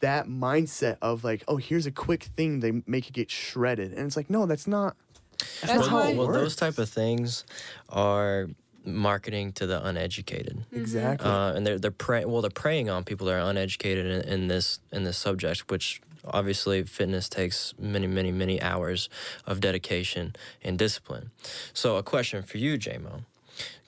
[0.00, 4.06] that mindset of like, oh, here's a quick thing they make you get shredded, and
[4.06, 4.96] it's like, no, that's not.
[5.38, 6.38] That's, That's not how it well, works.
[6.38, 7.44] those type of things
[7.90, 8.48] are
[8.86, 10.64] marketing to the uneducated.
[10.72, 11.28] exactly.
[11.28, 14.48] uh, and they're they're prey, well they're preying on people that are uneducated in, in
[14.48, 19.08] this in this subject, which obviously fitness takes many many many hours
[19.46, 21.30] of dedication and discipline.
[21.74, 23.24] So a question for you, JMO,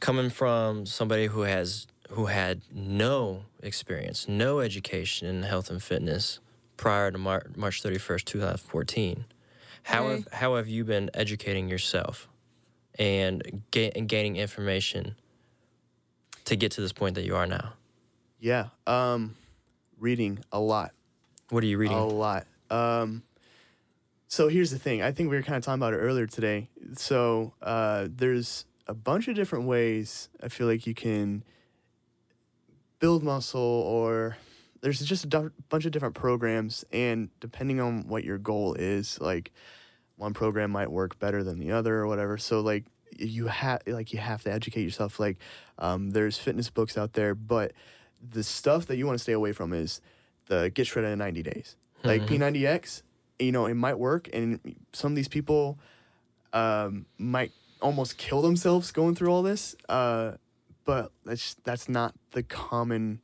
[0.01, 6.41] coming from somebody who has who had no experience, no education in health and fitness
[6.77, 9.25] prior to Mar- March thirty first, two thousand fourteen.
[9.83, 10.11] How Okay.
[10.17, 12.29] have how have you been educating yourself
[12.99, 15.15] and, ga- and gaining information
[16.47, 17.75] to get to this point that you are now?
[18.41, 18.69] yeah.
[18.87, 19.35] Um,
[19.99, 20.93] reading a lot.
[21.51, 21.97] What are you reading?
[21.99, 22.47] A lot.
[22.71, 23.23] Um,
[24.29, 25.03] so here's the thing.
[25.03, 26.69] I think we were kind of talking about it earlier today.
[26.95, 31.45] So uh, there's a bunch of different ways I feel like you can
[32.99, 34.37] build muscle, or
[34.81, 39.53] there's just a bunch of different programs, and depending on what your goal is, like
[40.17, 42.39] one program might work better than the other or whatever.
[42.39, 42.85] So like
[43.17, 45.21] you have like you have to educate yourself.
[45.21, 45.39] Like
[45.79, 47.73] um, there's fitness books out there, but
[48.33, 50.01] the stuff that you want to stay away from is
[50.47, 51.77] the get shredded in 90 days.
[52.05, 53.03] Like P90X,
[53.39, 54.61] you know, it might work, and
[54.93, 55.79] some of these people
[56.53, 59.77] um, might almost kill themselves going through all this.
[59.89, 60.33] Uh,
[60.85, 63.21] but that's that's not the common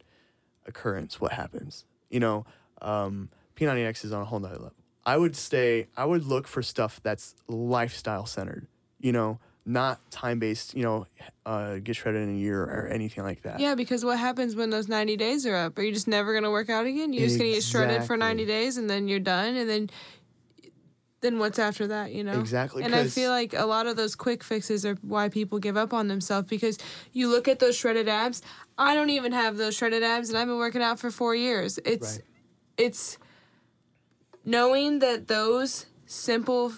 [0.67, 1.21] occurrence.
[1.21, 2.45] What happens, you know?
[2.83, 4.75] Um, P90X is on a whole nother level.
[5.07, 5.87] I would stay.
[5.97, 8.67] I would look for stuff that's lifestyle centered.
[9.01, 10.75] You know, not time based.
[10.75, 11.07] You know,
[11.47, 13.61] uh, get shredded in a year or anything like that.
[13.61, 15.79] Yeah, because what happens when those 90 days are up?
[15.79, 17.12] Are you just never going to work out again?
[17.12, 19.90] You're just going to get shredded for 90 days and then you're done and then
[21.25, 22.39] then what's after that, you know?
[22.39, 25.75] Exactly, And I feel like a lot of those quick fixes are why people give
[25.77, 26.77] up on themselves because
[27.13, 28.43] you look at those shredded abs.
[28.77, 31.79] I don't even have those shredded abs and I've been working out for 4 years.
[31.87, 32.25] It's Right.
[32.77, 33.17] it's
[34.45, 36.73] knowing that those simple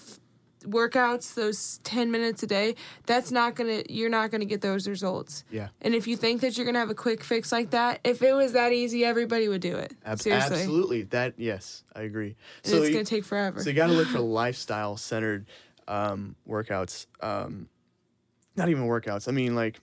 [0.63, 5.43] workouts those 10 minutes a day that's not gonna you're not gonna get those results
[5.51, 5.67] Yeah.
[5.81, 8.33] and if you think that you're gonna have a quick fix like that if it
[8.33, 11.03] was that easy everybody would do it Ab- seriously Absolutely.
[11.03, 12.35] That yes, I agree.
[12.65, 15.45] and it's you- gonna take forever So you got to look for lifestyle centered
[15.87, 17.05] um, workouts.
[17.21, 17.69] Um,
[18.57, 19.27] not even workouts.
[19.27, 19.79] I mean, like,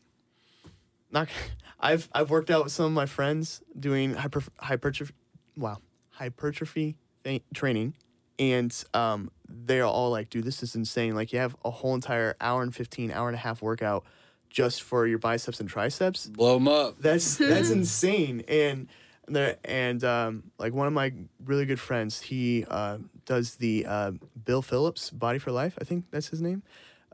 [1.11, 1.29] not.
[1.81, 5.15] I've I've worked out with some of my friends doing hyper, hypertrophy.
[5.57, 5.79] Wow,
[6.11, 7.95] hypertrophy th- training,
[8.39, 11.15] and um, they're all like, "Dude, this is insane!
[11.15, 14.05] Like, you have a whole entire hour and fifteen, hour and a half workout
[14.51, 16.99] just for your biceps and triceps." Blow them up.
[17.01, 18.45] That's that's insane.
[18.49, 18.89] And
[19.29, 21.13] there and um, like one of my
[21.45, 24.13] really good friends, he uh, does the uh,
[24.45, 25.79] Bill Phillips Body for Life.
[25.81, 26.63] I think that's his name.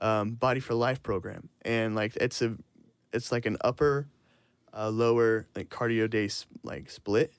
[0.02, 2.56] Um, Body for Life program, and like it's a,
[3.12, 4.06] it's like an upper,
[4.72, 7.32] uh, lower like cardio day s- like split.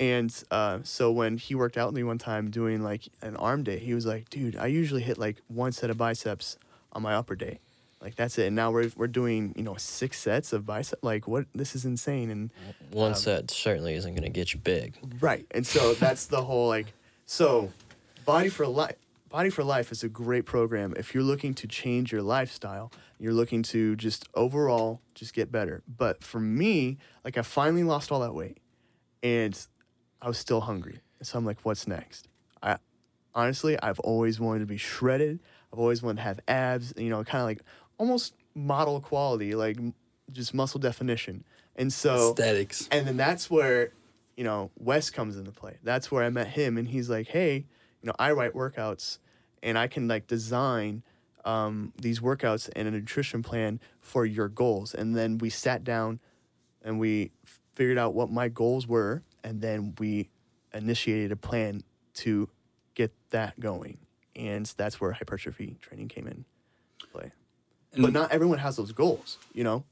[0.00, 3.62] And uh, so when he worked out with me one time doing like an arm
[3.62, 6.56] day, he was like, "Dude, I usually hit like one set of biceps
[6.94, 7.58] on my upper day,
[8.00, 8.46] like that's it.
[8.46, 11.00] And now we're we're doing you know six sets of bicep.
[11.02, 11.44] Like what?
[11.54, 12.50] This is insane." And
[12.92, 14.96] One set certainly isn't going to get you big.
[15.20, 16.94] right, and so that's the whole like
[17.26, 17.70] so,
[18.24, 18.96] body for life.
[19.28, 22.90] Body for Life is a great program if you're looking to change your lifestyle.
[23.20, 25.82] You're looking to just overall just get better.
[25.86, 28.56] But for me, like I finally lost all that weight,
[29.22, 29.54] and
[30.22, 31.00] I was still hungry.
[31.22, 32.28] So I'm like, what's next?
[32.62, 32.78] I
[33.34, 35.40] honestly, I've always wanted to be shredded.
[35.72, 36.92] I've always wanted to have abs.
[36.96, 37.60] You know, kind of like
[37.98, 39.78] almost model quality, like
[40.32, 41.44] just muscle definition.
[41.76, 42.88] And so Aesthetics.
[42.90, 43.92] and then that's where,
[44.36, 45.78] you know, Wes comes into play.
[45.82, 47.66] That's where I met him, and he's like, "Hey,
[48.02, 49.18] you know, I write workouts,
[49.62, 51.02] and I can like design
[51.44, 56.20] um, these workouts and a nutrition plan for your goals." And then we sat down,
[56.82, 57.30] and we
[57.74, 60.30] figured out what my goals were, and then we
[60.72, 61.82] initiated a plan
[62.14, 62.48] to
[62.94, 63.98] get that going.
[64.36, 66.44] And that's where hypertrophy training came in
[67.12, 67.32] play.
[67.98, 69.84] but not everyone has those goals, you know.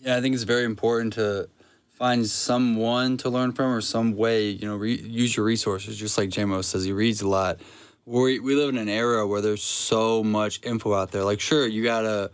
[0.00, 1.48] Yeah, I think it's very important to
[1.90, 5.98] find someone to learn from or some way, you know, re- use your resources.
[5.98, 7.60] Just like JMO says, he reads a lot.
[8.06, 11.22] We, we live in an era where there's so much info out there.
[11.22, 12.30] Like, sure, you got to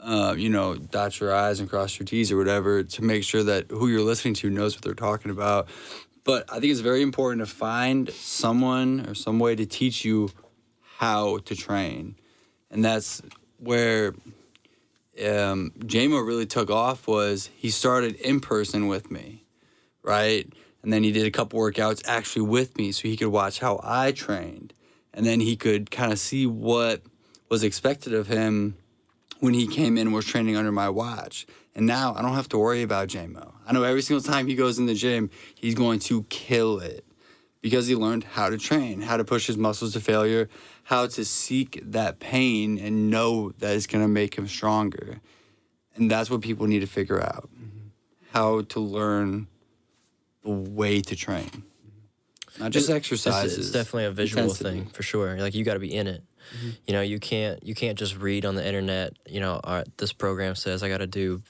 [0.00, 3.42] uh, you know, dot your I's and cross your T's or whatever to make sure
[3.42, 5.68] that who you're listening to knows what they're talking about.
[6.24, 10.30] But I think it's very important to find someone or some way to teach you
[10.98, 12.16] how to train.
[12.70, 13.22] And that's
[13.58, 14.08] where
[15.18, 19.44] um, JMO really took off was he started in person with me,
[20.02, 20.52] right?
[20.82, 23.80] And then he did a couple workouts actually with me so he could watch how
[23.82, 24.74] I trained.
[25.12, 27.02] And then he could kind of see what
[27.48, 28.76] was expected of him
[29.40, 31.46] when he came in and was training under my watch.
[31.74, 33.52] And now I don't have to worry about JMO.
[33.66, 37.04] I know every single time he goes in the gym, he's going to kill it
[37.60, 40.48] because he learned how to train, how to push his muscles to failure,
[40.84, 45.20] how to seek that pain and know that it's going to make him stronger.
[45.94, 47.88] And that's what people need to figure out mm-hmm.
[48.32, 49.48] how to learn
[50.42, 51.64] the way to train.
[52.58, 53.58] Not just It's- exercises.
[53.58, 54.70] It's, definitely a visual intensity.
[54.70, 55.38] thing for sure.
[55.38, 56.22] Like you got to be in it.
[56.56, 56.70] Mm-hmm.
[56.86, 59.14] You know, you can't you can't just read on the internet.
[59.26, 61.42] You know, all right, this program says I got to do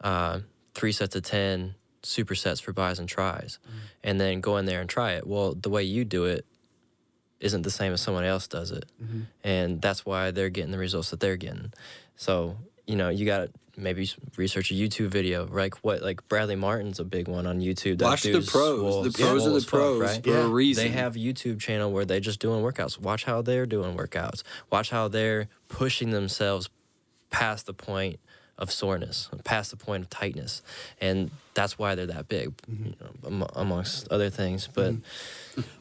[0.00, 0.40] uh,
[0.74, 3.78] three sets of ten supersets for buys and tries, mm-hmm.
[4.04, 5.26] and then go in there and try it.
[5.26, 6.46] Well, the way you do it
[7.40, 9.22] isn't the same as someone else does it, mm-hmm.
[9.44, 11.72] and that's why they're getting the results that they're getting.
[12.16, 16.56] So you know, you got to maybe research a YouTube video, like what like Bradley
[16.56, 17.98] Martyn's a big one on YouTube.
[17.98, 18.78] That Watch the pros.
[18.78, 20.24] swole- the pros are the as fuck, pros right?
[20.24, 20.52] for a Yeah.
[20.52, 20.84] reason.
[20.84, 22.98] They have YouTube channel where they just doing workouts.
[23.00, 24.42] Watch how they're doing workouts.
[24.70, 26.68] Watch how they're pushing themselves
[27.30, 28.18] past the point
[28.58, 30.62] of soreness, past the point of tightness,
[31.00, 34.68] and that's why they're that big, you know, am- amongst other things.
[34.74, 34.94] But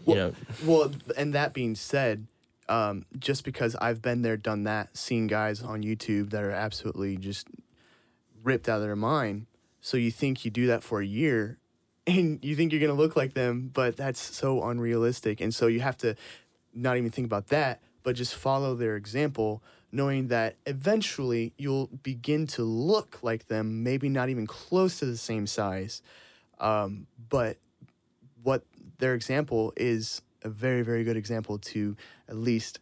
[0.06, 0.34] you know,
[0.64, 2.28] Well, and that being said,
[2.70, 7.18] um, just because I've been there, done that, seen guys on YouTube that are absolutely
[7.18, 7.48] just
[8.48, 9.46] ripped out of their mind.
[9.82, 11.60] So you think you do that for a year
[12.08, 15.42] and you think you're going to look like them, but that's so unrealistic.
[15.42, 16.16] And so you have to
[16.74, 22.48] not even think about that, but just follow their example, knowing that eventually you'll begin
[22.48, 26.02] to look like them, maybe not even close to the same size.
[26.60, 27.58] Um, but
[28.44, 28.64] what
[29.00, 31.98] their example is a very, very good example to
[32.30, 32.80] at least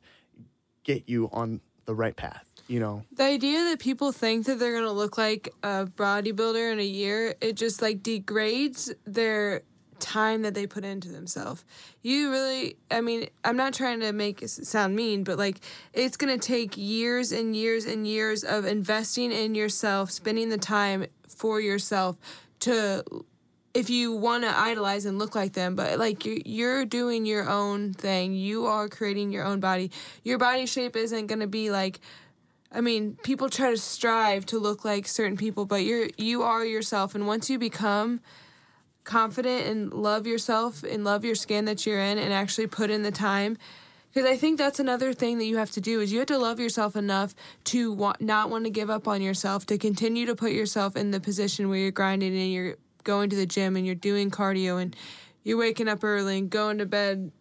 [0.83, 3.03] get you on the right path, you know?
[3.13, 7.35] The idea that people think that they're gonna look like a bodybuilder in a year,
[7.41, 9.63] it just like degrades their
[9.99, 11.63] time that they put into themselves.
[12.01, 15.59] You really, I mean, I'm not trying to make it sound mean, but like
[15.93, 21.05] it's gonna take years and years and years of investing in yourself, spending the time
[21.27, 22.17] for yourself
[22.61, 23.03] to
[23.75, 27.93] if you want to idolize and look like them, but like you're doing your own
[27.93, 28.33] thing.
[28.33, 29.91] You are creating your own body.
[30.23, 31.99] Your body shape isn't going to be like,
[32.75, 36.65] I mean, people try to strive to look like certain people, but you're, you are
[36.65, 37.15] yourself.
[37.15, 38.19] And once you become
[39.05, 43.03] confident and love yourself and love your skin that you're in and actually put in
[43.03, 43.57] the time,
[44.13, 46.37] because I think that's another thing that you have to do is you have to
[46.37, 47.33] love yourself enough
[47.65, 51.11] to want, not want to give up on yourself, to continue to put yourself in
[51.11, 54.81] the position where you're grinding and you're going to the gym and you're doing cardio
[54.81, 54.95] and
[55.43, 57.31] you're waking up early and going to bed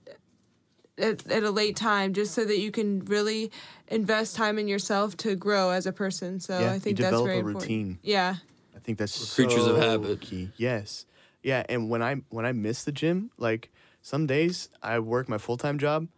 [0.98, 3.50] at, at a late time just so that you can really
[3.88, 6.40] invest time in yourself to grow as a person.
[6.40, 7.62] So Yeah, I you think that's very a important.
[7.62, 7.98] routine.
[8.02, 8.36] Yeah.
[8.74, 10.20] I think that's creatures of habit.
[10.20, 10.50] Key.
[10.56, 11.06] Yes.
[11.42, 13.70] Yeah, and when I when I miss the gym, like
[14.00, 16.08] some days I work my full time job,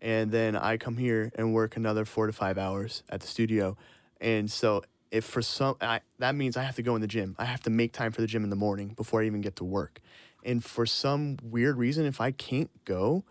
[0.00, 3.76] and then I come here and work another four to five hours at the studio,
[4.20, 7.34] and so if for some I, that means I have to go in the gym.
[7.36, 9.56] I have to make time for the gym in the morning before I even get
[9.56, 10.00] to work,
[10.44, 13.24] and for some weird reason, if I can't go,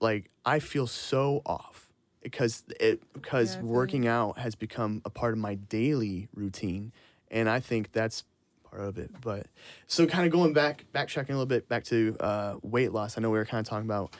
[0.00, 1.90] like I feel so off
[2.22, 6.28] because it because Yeah, I feel working out has become a part of my daily
[6.34, 6.92] routine,
[7.30, 8.24] and I think that's
[8.68, 9.10] part of it.
[9.20, 9.46] But
[9.86, 13.16] so kind of going back, backtracking a little bit back to uh, weight loss.
[13.16, 14.14] I know we were kind of talking about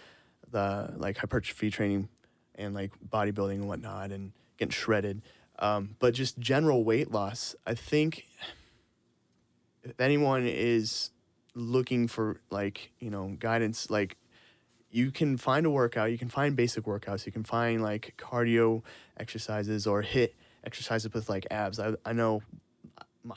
[0.50, 2.08] the like hypertrophy training
[2.54, 5.22] and like bodybuilding and whatnot and getting shredded.
[5.58, 8.26] Um, but just general weight loss, I think
[9.82, 11.10] if anyone is
[11.54, 14.16] looking for like you know guidance, like
[14.96, 18.82] you can find a workout, you can find basic workouts, you can find like cardio
[19.18, 20.30] exercises or HIIT
[20.64, 21.78] exercises with like abs.
[21.78, 22.42] I, I know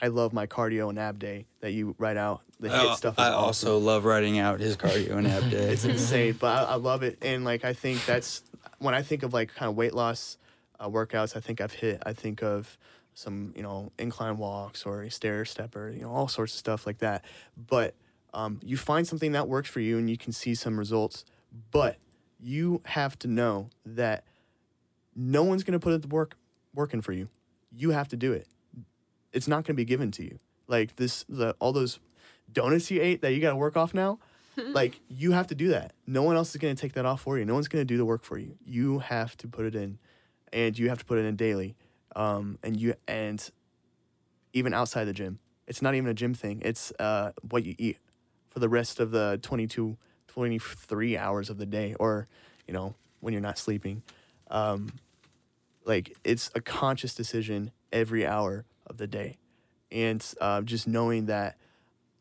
[0.01, 2.41] I love my cardio and ab day that you write out.
[2.61, 3.43] The HIIT Oh, stuff is I awesome.
[3.43, 5.71] also love writing out his cardio and ab day.
[5.73, 7.17] it's insane, but I, I love it.
[7.21, 8.43] And like I think that's
[8.77, 10.37] when I think of like kind of weight loss
[10.79, 11.35] uh, workouts.
[11.35, 12.01] I think I've hit.
[12.05, 12.77] I think of
[13.15, 16.85] some you know incline walks or a stair stepper, you know all sorts of stuff
[16.87, 17.25] like that.
[17.57, 17.95] But
[18.33, 21.25] um, you find something that works for you and you can see some results.
[21.71, 21.97] But
[22.39, 24.23] you have to know that
[25.15, 26.35] no one's gonna put it to work
[26.73, 27.29] working for you.
[27.75, 28.47] You have to do it.
[29.33, 30.39] It's not gonna be given to you.
[30.67, 31.99] Like this, the all those
[32.51, 34.19] donuts you ate that you gotta work off now
[34.73, 35.93] like you have to do that.
[36.07, 37.45] No one else is going to take that off for you.
[37.45, 38.57] No one's going to do the work for you.
[38.65, 39.99] You have to put it in,
[40.51, 41.75] and you have to put it in daily.
[42.15, 43.49] um, and you and
[44.51, 46.61] even outside the gym, it's not even a gym thing.
[46.65, 47.99] It's uh, what you eat
[48.49, 49.95] for the rest of the 22,
[50.33, 52.27] 23 hours of the day, or
[52.67, 54.03] you know when you're not sleeping.
[54.49, 54.91] Um,
[55.85, 59.37] like it's a conscious decision every hour of the day,
[59.91, 61.57] and uh, just knowing that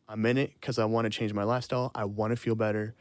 [0.07, 1.91] I'm in it because I want to change my lifestyle.
[1.93, 2.95] I want to feel better.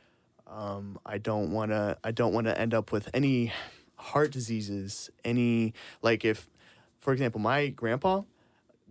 [0.47, 1.97] Um, I don't want to.
[2.05, 3.53] I don't want to end up with any
[3.97, 5.11] heart diseases.
[5.25, 6.49] Any like if,
[7.01, 8.23] for example, my grandpa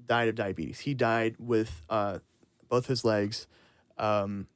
[0.07, 0.79] died of diabetes.
[0.79, 2.19] He died with uh,
[2.69, 3.47] both his legs
[3.97, 4.47] um,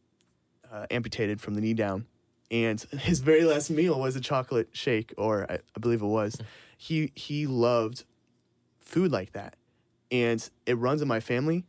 [0.72, 2.06] uh, amputated from the knee down,
[2.50, 6.38] and his very last meal was a chocolate shake, or I, I believe it was.
[6.82, 8.06] He he loved
[8.80, 9.56] food like that,
[10.10, 11.64] and it runs in my family,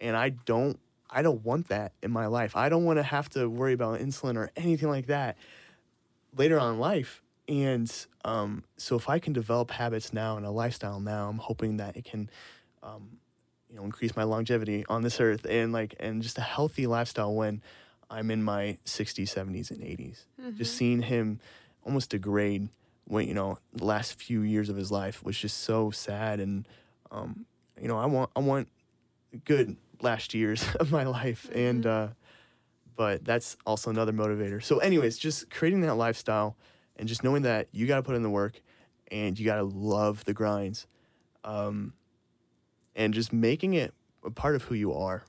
[0.00, 0.80] and I don't
[1.10, 2.56] I don't want that in my life.
[2.56, 5.36] I don't want to have to worry about insulin or anything like that
[6.36, 7.22] later on in life.
[7.48, 7.92] And
[8.24, 11.96] um, so if I can develop habits now and a lifestyle now, I'm hoping that
[11.96, 12.28] it can,
[12.82, 13.18] um,
[13.70, 17.34] you know, increase my longevity on this earth and like and just a healthy lifestyle
[17.34, 17.62] when
[18.10, 20.24] I'm in my 60s, 70s, and 80s.
[20.56, 21.40] Just seeing him
[21.84, 22.68] almost degrade
[23.06, 26.66] when you know the last few years of his life was just so sad and
[27.10, 27.44] um,
[27.80, 28.68] you know I want I want
[29.44, 31.50] good last years of my life.
[31.54, 32.08] And uh,
[32.96, 34.62] but that's also another motivator.
[34.62, 36.56] So anyways just creating that lifestyle
[36.96, 38.60] and just knowing that you got to put in the work
[39.10, 40.86] and you got to love the grinds
[41.42, 41.92] um,
[42.94, 43.92] and just making it
[44.24, 45.24] a part of who you are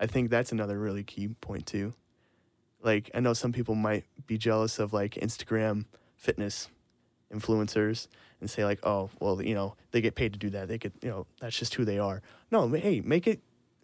[0.00, 1.92] i think that's another really key point too.
[2.82, 5.86] Like i know some people might be jealous of like instagram
[6.16, 6.68] fitness
[7.32, 8.08] influencers
[8.40, 10.68] and say like oh well you know they get paid to do that.
[10.68, 12.22] They could you know that's just who they are.
[12.50, 13.40] No hey make it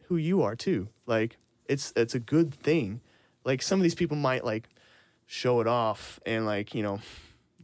[0.09, 0.89] who you are too.
[1.07, 1.37] Like
[1.67, 3.01] it's it's a good thing.
[3.45, 4.69] Like some of these people might like
[5.27, 7.01] show it off and like you know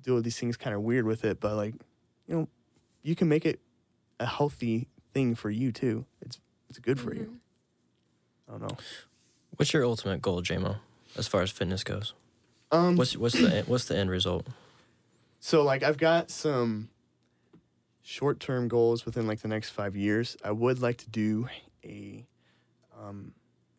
[0.03, 1.74] do all these things kind of weird with it but like
[2.26, 2.48] you know
[3.03, 3.61] you can make it
[4.18, 6.05] a healthy thing for you too.
[6.20, 6.38] It's
[6.68, 7.34] it's good for you mm-hmm.
[8.51, 8.76] I don't know
[9.57, 10.76] What's your ultimate goal, JMO,
[11.18, 12.14] as far as fitness goes?
[12.72, 14.46] um What's what's the what's the end result?
[15.38, 16.88] So like I've got some
[18.03, 20.36] short term goals within like the next five years.
[20.44, 21.48] I would like to do
[21.84, 22.24] a
[22.98, 23.32] um,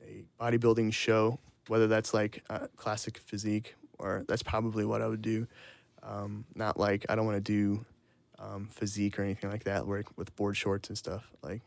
[0.06, 5.22] a bodybuilding show, whether that's like uh, classic physique or that's probably what I would
[5.22, 5.48] do.
[6.04, 7.86] Um, not like I don't want to do
[8.38, 11.32] um, physique or anything like that, like with board shorts and stuff.
[11.42, 11.62] Like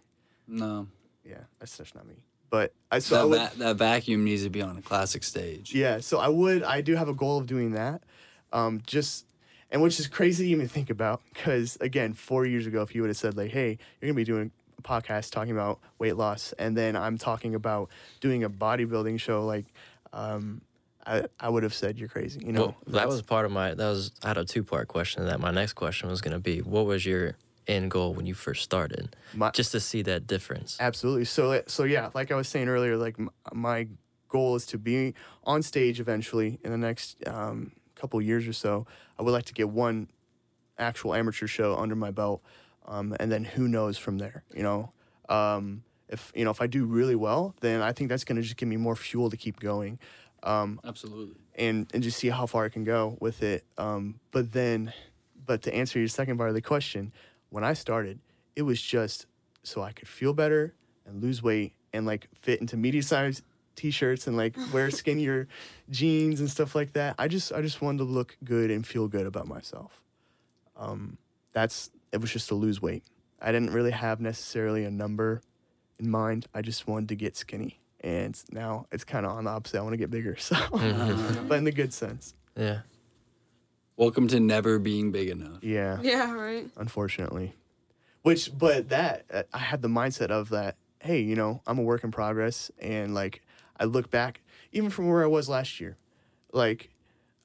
[0.47, 0.87] No,
[1.25, 2.17] yeah, that's just not me.
[2.55, 5.25] But I so I that, would, va- that vacuum needs to be on a classic
[5.25, 5.75] stage.
[5.75, 8.05] Yeah, so I would, I do have a goal of doing that.
[8.53, 9.27] Um, just,
[9.73, 13.01] and which is crazy to even think about because, again, four years ago, if you
[13.03, 16.17] would have said, like, hey, you're going to be doing a podcast talking about weight
[16.17, 17.91] loss, and then I'm talking about
[18.21, 19.67] doing a bodybuilding show, like,
[20.13, 20.61] um,
[21.05, 22.41] I, I would have said, you're crazy.
[22.47, 23.75] You know, Well, that was part of my.
[23.75, 25.25] That was I had a two part question.
[25.25, 27.37] That my next question was gonna be, what was your
[27.67, 29.17] end goal when you first started?
[29.35, 30.77] My- Just to see that difference.
[30.81, 31.25] Absolutely.
[31.25, 33.89] So, so yeah, like I was saying earlier, like m- my
[34.29, 38.87] goal is to be on stage eventually in the next um, couple years or so.
[39.19, 40.09] I would like to get one
[40.79, 42.43] actual amateur show under my belt,
[42.87, 44.43] um, and then who knows from there.
[44.55, 44.93] You know,
[45.29, 48.43] um, if you know if I do really well, then I think that's going to
[48.43, 49.99] just give me more fuel to keep going.
[50.43, 51.37] Um, Absolutely.
[51.55, 53.65] and and just see how far I can go with it.
[53.79, 54.93] Um, but then,
[55.47, 57.13] but to answer your second part of the question,
[57.55, 58.19] when I started,
[58.57, 59.27] it was just
[59.63, 60.75] so I could feel better
[61.07, 63.43] and lose weight and like fit into medium sized
[63.77, 65.47] t-shirts and like wear skinnier
[65.89, 67.15] jeans and stuff like that.
[67.17, 70.03] I just I just wanted to look good and feel good about myself.
[70.77, 71.17] Um,
[71.53, 73.05] that's it was just to lose weight.
[73.41, 75.41] I didn't really have necessarily a number
[76.01, 76.47] in mind.
[76.55, 77.79] I just wanted to get skinny.
[78.01, 79.79] And now it's kind of on the opposite.
[79.79, 80.37] I want to get bigger.
[80.41, 80.57] So,
[81.47, 82.35] but in the good sense.
[82.57, 82.81] Yeah.
[83.97, 85.63] Welcome to never being big enough.
[85.63, 86.69] Yeah, Yeah, right.
[86.77, 87.55] unfortunately.
[88.23, 90.77] Which, but that uh, I had the mindset of that.
[91.01, 93.43] Hey, you know, I'm a work in progress, and like
[93.79, 94.41] I look back,
[94.73, 95.97] even from where I was last year,
[96.53, 96.91] like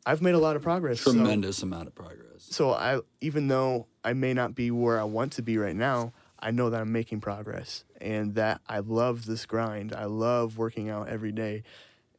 [0.06, 1.02] I've made a lot of progress.
[1.02, 2.44] so- Tremendous amount of progress.
[2.50, 6.14] so I even though I may not be where I want to be right now,
[6.40, 9.94] I know that I'm making progress and that I love this grind.
[9.94, 11.64] I love working out every day.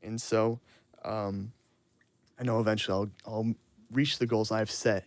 [0.03, 0.61] And so
[1.03, 1.53] um,
[2.39, 3.55] I know eventually I'll, I'll
[3.91, 5.05] reach the goals I've set.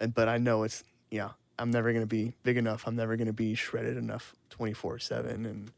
[0.00, 2.86] And but I know it's yeah, I'm never going to be big enough.
[2.86, 5.70] I'm never going to be shredded enough 24/7 and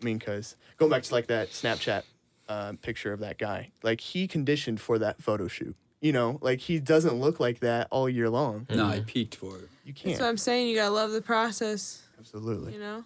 [0.00, 2.02] I mean cuz going back to like that Snapchat
[2.48, 3.70] uh, picture of that guy.
[3.82, 5.76] Like he conditioned for that photo shoot.
[6.00, 8.66] You know, like he doesn't look like that all year long.
[8.70, 9.68] No, I peaked for it.
[9.84, 10.20] You can't.
[10.20, 10.68] what I'm saying.
[10.68, 12.02] You gotta love the process.
[12.18, 12.74] Absolutely.
[12.74, 13.04] You know,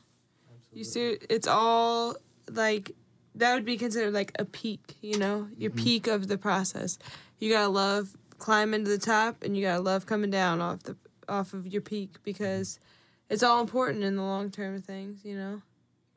[0.73, 2.17] you see, it's all
[2.51, 2.91] like
[3.37, 4.97] that would be considered like a peak.
[5.01, 6.99] You know, your peak of the process.
[7.39, 10.97] You gotta love climbing to the top, and you gotta love coming down off the
[11.29, 12.81] off of your peak because
[13.29, 15.25] it's all important in the long term of things.
[15.25, 15.63] You know,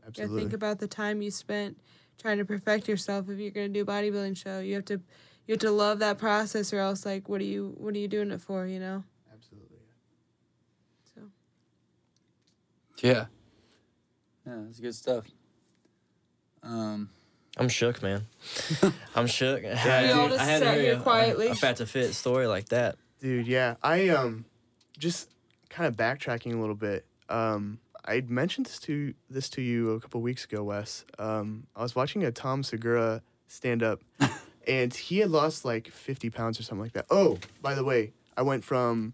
[0.08, 1.78] you gotta think about the time you spent
[2.18, 3.30] trying to perfect yourself.
[3.30, 5.02] If you're gonna do a bodybuilding show, you have to
[5.46, 8.08] you have to love that process, or else like what are you what are you
[8.08, 8.66] doing it for?
[8.66, 9.04] You know.
[9.32, 9.78] Absolutely.
[11.14, 11.22] So
[13.02, 13.26] Yeah.
[14.46, 15.26] Yeah, that's good stuff.
[16.64, 17.10] Um,
[17.58, 18.26] I'm shook, man.
[19.16, 19.62] I'm shook.
[19.64, 21.48] We I, all just I hadn't sat heard here a- quietly.
[21.50, 22.96] A, fat to fit story like that.
[23.22, 23.76] Dude, yeah.
[23.84, 24.46] I um
[24.98, 25.30] just
[25.70, 27.06] kind of backtracking a little bit.
[27.30, 31.06] Um I mentioned this to this to you a couple weeks ago, Wes.
[31.20, 34.02] Um I was watching a Tom Segura stand up
[34.68, 37.06] and he had lost like 50 pounds or something like that.
[37.12, 39.14] Oh, by the way, I went from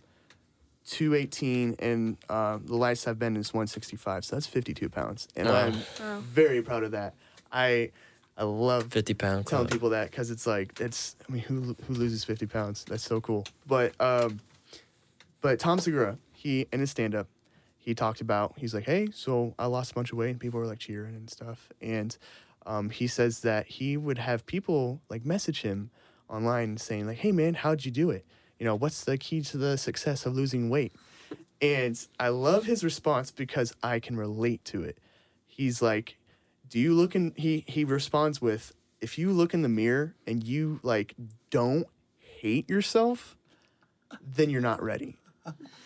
[0.85, 5.27] 218 and uh, the lightest I've been is 165, so that's 52 pounds.
[5.35, 5.53] And Oh.
[5.53, 6.19] I'm Wow.
[6.21, 7.13] very proud of that.
[7.51, 7.91] I
[8.39, 9.71] I love 50 pound telling club.
[9.73, 12.85] people that because it's like it's i mean who who loses 50 pounds?
[12.85, 13.45] That's so cool.
[13.67, 14.39] But um
[15.41, 17.27] but tom segura he in his stand-up
[17.77, 20.59] he talked about he's like hey so i lost a bunch of weight and people
[20.59, 21.69] were like cheering and stuff.
[21.81, 22.17] And
[22.65, 25.89] um, he says that he would have people like message him
[26.29, 28.25] online saying like hey man how'd you do it?
[28.57, 30.93] You know what's the key to the success of losing weight?
[31.61, 34.97] And i love his response because i can relate to it.
[35.45, 36.15] He's like
[36.69, 40.43] do you look in he he responds with if you look in the mirror and
[40.43, 41.15] you like
[41.49, 41.87] don't
[42.19, 43.35] hate yourself
[44.35, 45.17] then you're not ready.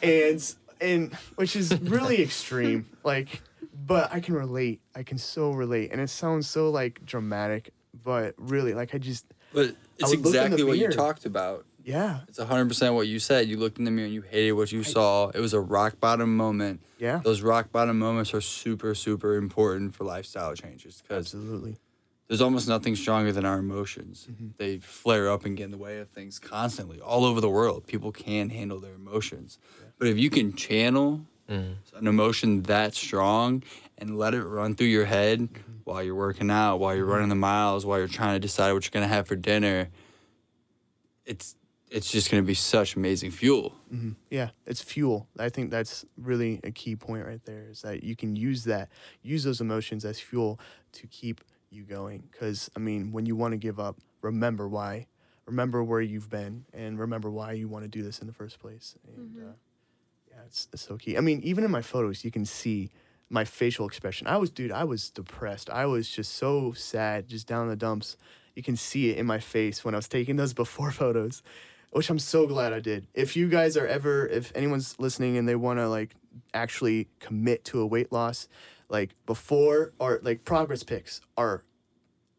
[0.01, 3.41] And and which is really extreme like
[3.85, 4.81] but i can relate.
[4.95, 5.91] I can so relate.
[5.91, 7.73] And it sounds so like dramatic
[8.03, 11.25] but really like i just but it's would look in the exactly what you talked
[11.25, 11.65] about.
[11.83, 13.47] Yeah It's 100% what you said.
[13.47, 15.29] You looked in the mirror and you hated what you saw.
[15.29, 16.81] It was a rock bottom moment.
[16.97, 21.77] yeah Those rock bottom moments are super, super important for lifestyle changes because absolutely
[22.29, 24.27] there's almost nothing stronger than our emotions.
[24.31, 24.47] Mm-hmm.
[24.57, 27.85] They flare up and get in the way of things constantly all over the world.
[27.85, 29.59] People can handle their emotions.
[29.99, 31.75] But if you can channel Mm.
[31.95, 33.63] an emotion that strong
[33.97, 35.71] and let it run through your head Mm-hmm.
[35.83, 38.85] while you're working out, while you're running the miles, while you're trying to decide what
[38.85, 39.89] you're going to have for dinner,
[41.25, 41.55] it's
[41.93, 43.75] it's just going to be such amazing fuel.
[44.31, 45.27] Yeah, it's fuel.
[45.37, 48.89] I think that's really a key point right there is that you can use that,
[49.21, 50.59] use those emotions as fuel
[50.93, 52.23] to keep you going.
[52.31, 55.05] Because, I mean, when you want to give up, remember why,
[55.45, 58.57] remember where you've been, and remember why you want to do this in the first
[58.59, 58.95] place.
[59.15, 59.51] And uh,
[60.31, 61.15] yeah, it's, it's so key.
[61.15, 62.89] I mean, even in my photos, you can see
[63.29, 64.25] my facial expression.
[64.25, 65.69] I was, dude, I was depressed.
[65.69, 68.17] I was just so sad, just down in the dumps.
[68.55, 71.43] You can see it in my face when I was taking those before photos
[71.93, 73.07] which I'm so glad I did.
[73.13, 76.15] If you guys are ever, if anyone's listening and they want to like
[76.53, 78.47] actually commit to a weight loss,
[78.89, 81.63] like before or like progress pics are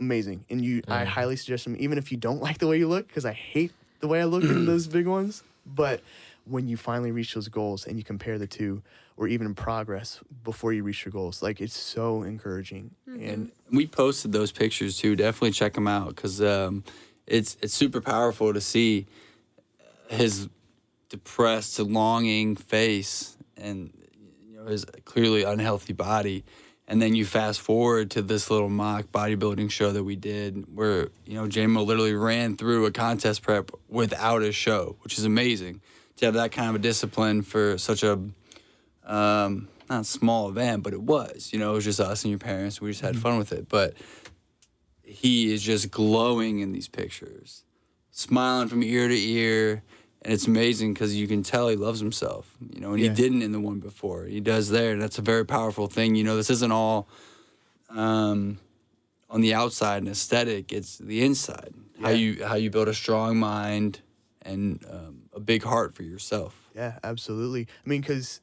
[0.01, 1.77] amazing, and you, I highly suggest them.
[1.79, 4.25] Even if you don't like the way you look, because I hate the way I
[4.25, 6.01] look in those big ones, but
[6.47, 8.83] when you finally reach those goals and you compare the two,
[9.17, 12.91] or even progress before you reach your goals, like it's so encouraging.
[13.07, 15.15] And we posted those pictures too.
[15.15, 16.83] Definitely check them out because um,
[17.27, 19.07] it's it's super powerful to see
[20.09, 20.49] his
[21.09, 23.93] depressed, longing face and
[24.49, 26.45] you know his clearly unhealthy body.
[26.87, 31.09] And then you fast forward to this little mock bodybuilding show that we did, where
[31.25, 35.81] you know JMO literally ran through a contest prep without a show, which is amazing
[36.17, 38.19] to have that kind of a discipline for such a
[39.07, 41.51] um, not small event, but it was.
[41.53, 42.81] You know, it was just us and your parents.
[42.81, 43.69] We just had fun with it.
[43.69, 43.95] But
[45.03, 47.65] he is just glowing in these pictures,
[48.11, 49.83] smiling from ear to ear.
[50.25, 53.11] And it's amazing because you can tell he loves himself, you know, and Yeah.
[53.11, 54.25] he didn't in the one before.
[54.25, 56.15] He does there, and that's a very powerful thing.
[56.15, 57.09] You know, this isn't all
[57.91, 58.59] um,
[59.29, 61.75] on the outside and aesthetic; it's the inside.
[62.01, 64.01] How you how you build a strong mind
[64.43, 66.69] and um, a big heart for yourself.
[66.75, 67.67] Yeah, absolutely.
[67.85, 68.41] I mean, because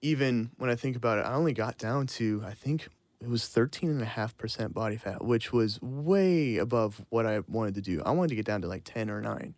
[0.00, 2.88] even when I think about it, I only got down to, I think
[3.20, 8.02] it was 13.5% body fat, which was way above what I wanted to do.
[8.04, 9.54] I wanted to get down to like 10 or 9,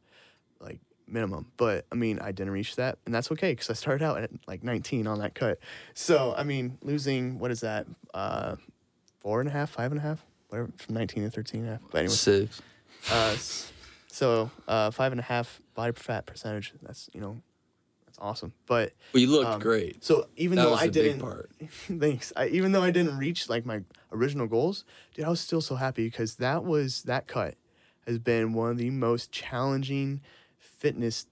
[0.61, 1.47] like minimum.
[1.57, 2.99] But I mean, I didn't reach that.
[3.07, 5.59] And that's okay because I started out at like 19 on that cut.
[5.95, 7.87] So, I mean, losing, what is that?
[8.13, 8.57] Uh,
[9.21, 11.73] four and a half, five and a half, whatever, from 19 to 13 and a
[11.73, 11.81] half.
[11.91, 12.15] But anyway.
[12.15, 12.63] Six.
[13.11, 13.37] Uh,
[14.09, 16.73] so uh, five and a half body fat percentage.
[16.83, 17.43] That's you know,
[18.07, 18.53] that's awesome.
[18.67, 20.05] But Well, you looked um, great.
[20.05, 21.21] So even That though I didn't,
[21.69, 22.33] thanks.
[22.37, 23.83] I, even though I didn't reach like my
[24.13, 24.85] original goals,
[25.15, 27.57] dude, I was still so happy because that was that cut
[28.07, 30.21] has been one of the most challenging
[30.85, 31.27] fitness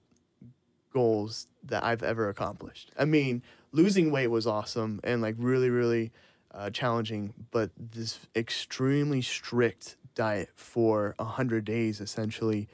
[0.95, 2.91] goals that I've ever accomplished.
[2.99, 6.11] I mean, losing weight was awesome and like really, really
[6.55, 12.67] uh, challenging, but this extremely strict diet for a hundred days essentially,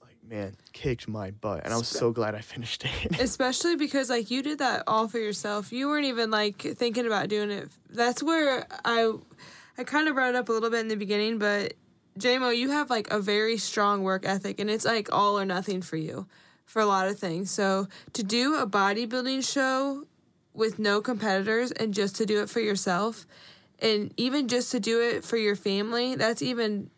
[0.00, 3.18] like man, kicked my butt, and I was so glad I finished it.
[3.20, 5.72] Especially because like you did that all for yourself.
[5.72, 7.70] You weren't even like thinking about doing it.
[7.90, 9.14] That's where I
[9.78, 11.74] I kind of brought it up a little bit in the beginning, but
[12.18, 15.82] JMO, you have like a very strong work ethic and it's like all or nothing
[15.82, 16.26] for you
[16.64, 17.50] for a lot of things.
[17.50, 20.06] So to do a bodybuilding show
[20.52, 23.26] with no competitors and just to do it for yourself
[23.80, 26.90] and even just to do it for your family, that's even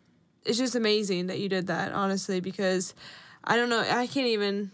[0.45, 2.93] it's just amazing that you did that, honestly, because
[3.43, 4.71] I don't know, I can't even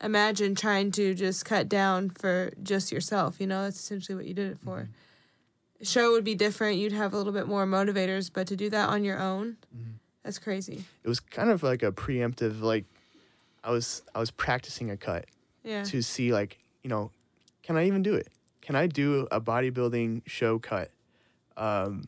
[0.00, 3.40] imagine trying to just cut down for just yourself.
[3.40, 4.82] You know, that's essentially what you did it for.
[4.82, 5.05] Mm-hmm.
[5.82, 6.78] Show would be different.
[6.78, 9.92] You'd have a little bit more motivators, but to do that on your own, mm-hmm.
[10.22, 10.84] that's crazy.
[11.04, 12.84] It was kind of like a preemptive, like
[13.62, 15.26] I was I was practicing a cut
[15.64, 15.82] yeah.
[15.84, 17.10] to see like you know,
[17.62, 18.28] can I even do it?
[18.62, 20.90] Can I do a bodybuilding show cut
[21.56, 22.04] um,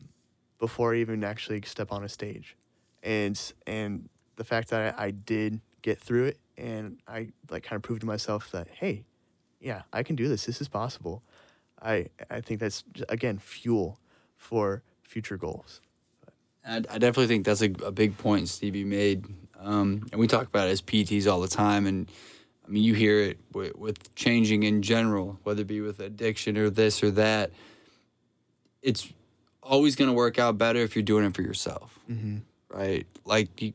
[0.59, 2.55] before I even actually step on a stage?
[3.03, 7.77] and and the fact that I, I did get through it and I like kind
[7.77, 9.03] of proved to myself that hey,
[9.59, 10.45] yeah, I can do this.
[10.45, 11.23] This is possible.
[11.81, 13.99] I I think that's again fuel
[14.37, 15.81] for future goals.
[16.65, 19.25] I, I definitely think that's a, a big point Stevie made,
[19.59, 21.87] um, and we talk about it as PTs all the time.
[21.87, 22.11] And
[22.67, 26.57] I mean, you hear it with, with changing in general, whether it be with addiction
[26.57, 27.51] or this or that.
[28.81, 29.11] It's
[29.63, 31.99] always going to work out better if you're doing it for yourself.
[32.09, 32.37] Mm-hmm
[32.69, 33.05] right?
[33.25, 33.73] Like, you,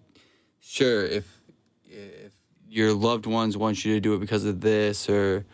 [0.60, 1.40] sure, if
[1.86, 2.32] if
[2.68, 5.44] your loved ones want you to do it because of this, or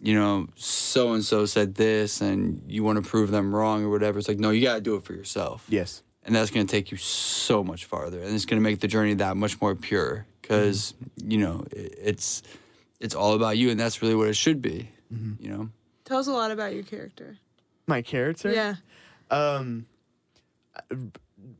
[0.00, 3.90] you know, so and so said this, and you want to prove them wrong or
[3.90, 5.64] whatever, it's like, no, you got to do it for yourself.
[5.68, 6.02] Yes.
[6.24, 8.88] And that's going to take you so much farther, and it's going to make the
[8.88, 11.30] journey that much more pure, because mm-hmm.
[11.30, 12.42] you know, it, it's
[13.00, 14.90] it's all about you, and that's really what it should be.
[15.12, 15.42] Mm-hmm.
[15.42, 15.68] You know.
[16.04, 17.38] Tell us a lot about your character.
[17.86, 18.52] My character.
[18.52, 18.74] Yeah.
[19.30, 19.86] Um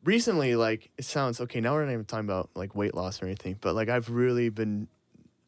[0.05, 1.61] recently, like it sounds okay.
[1.61, 4.49] Now we're not even talking about like weight loss or anything, but like I've really
[4.49, 4.89] been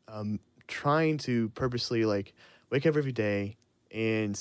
[0.09, 2.35] um, trying to purposely like
[2.71, 3.57] wake up every day
[3.93, 4.41] and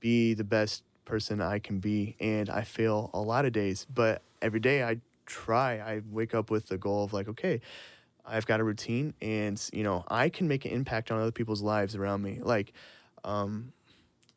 [0.00, 2.16] be the best person I can be.
[2.20, 5.78] And I fail a lot of days, but every day I try.
[5.78, 7.60] I wake up with the goal of like, okay,
[8.24, 11.62] I've got a routine, and you know I can make an impact on other people's
[11.62, 12.40] lives around me.
[12.42, 12.72] Like,
[13.24, 13.72] um,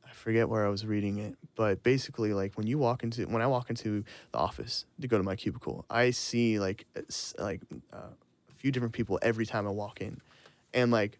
[0.07, 3.41] I forget where I was reading it, but basically, like when you walk into when
[3.41, 6.85] I walk into the office to go to my cubicle, I see like
[7.39, 7.61] like
[7.91, 10.21] uh, a few different people every time I walk in,
[10.73, 11.17] and like,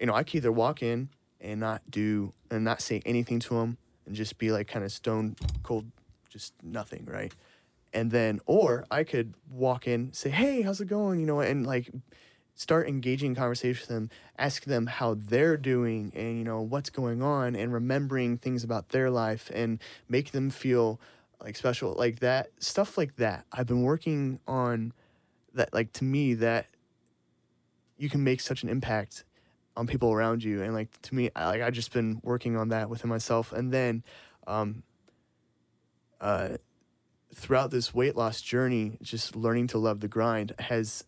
[0.00, 1.10] you know, I can either walk in
[1.42, 3.76] and not do and not say anything to them
[4.06, 5.86] and just be like kind of stone cold,
[6.30, 7.32] just nothing, right?
[7.92, 11.66] And then, or I could walk in, say, "Hey, how's it going?" You know, and
[11.66, 11.90] like
[12.54, 17.22] start engaging conversation with them, ask them how they're doing and you know what's going
[17.22, 19.78] on and remembering things about their life and
[20.08, 21.00] make them feel
[21.40, 23.44] like special like that stuff like that.
[23.52, 24.92] I've been working on
[25.54, 26.66] that like to me that
[27.96, 29.24] you can make such an impact
[29.76, 32.68] on people around you and like to me I, like I've just been working on
[32.68, 34.04] that within myself and then
[34.46, 34.82] um
[36.20, 36.56] uh
[37.34, 41.04] throughout this weight loss journey just learning to love the grind has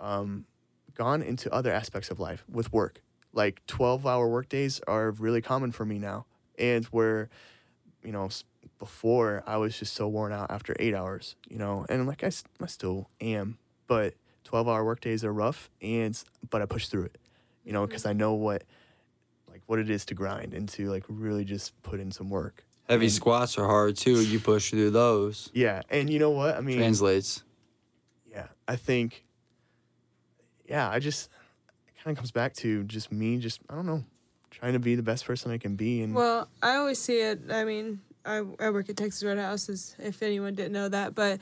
[0.00, 0.46] um
[0.94, 3.02] gone into other aspects of life with work.
[3.32, 6.26] Like 12 hour workdays are really common for me now.
[6.58, 7.30] And where,
[8.02, 8.28] you know,
[8.78, 12.30] before I was just so worn out after eight hours, you know, and like I,
[12.60, 17.18] I still am, but 12 hour workdays are rough and, but I push through it,
[17.64, 18.64] you know, because I know what,
[19.48, 22.64] like what it is to grind and to like really just put in some work.
[22.88, 24.20] Heavy and, squats are hard too.
[24.22, 25.50] You push through those.
[25.54, 25.82] Yeah.
[25.90, 26.56] And you know what?
[26.56, 27.44] I mean, translates.
[28.30, 28.46] Yeah.
[28.66, 29.24] I think
[30.68, 31.28] yeah, I just
[31.86, 34.04] it kind of comes back to just me, just I don't know,
[34.50, 36.02] trying to be the best person I can be.
[36.02, 37.40] And well, I always see it.
[37.50, 41.40] I mean, I I work at Texas Roadhouse, as if anyone didn't know that, but.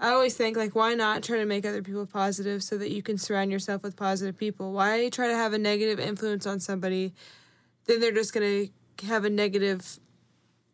[0.00, 3.02] I always think like why not try to make other people positive so that you
[3.02, 4.72] can surround yourself with positive people?
[4.72, 7.14] Why try to have a negative influence on somebody
[7.86, 9.98] then they're just going to have a negative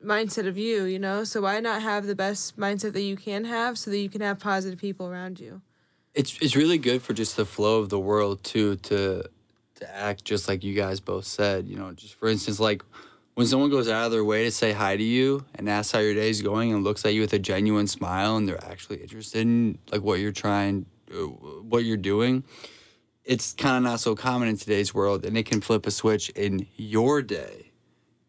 [0.05, 1.25] mindset of you, you know?
[1.25, 4.21] So why not have the best mindset that you can have so that you can
[4.21, 5.63] have positive people around you?
[6.17, 9.23] it's it's really good for just the flow of the world too to
[9.77, 11.69] to act just like you guys both said.
[11.69, 12.83] You know, just for instance, like
[13.37, 15.99] when someone goes out of their way to say hi to you and asks how
[15.99, 18.97] your day is going and looks at you with a genuine smile and they're actually
[18.97, 22.45] interested in like what you're trying, uh, what you're doing.
[23.27, 26.31] It's kind of not so common in today's world, and it can flip a switch
[26.31, 27.73] in your day,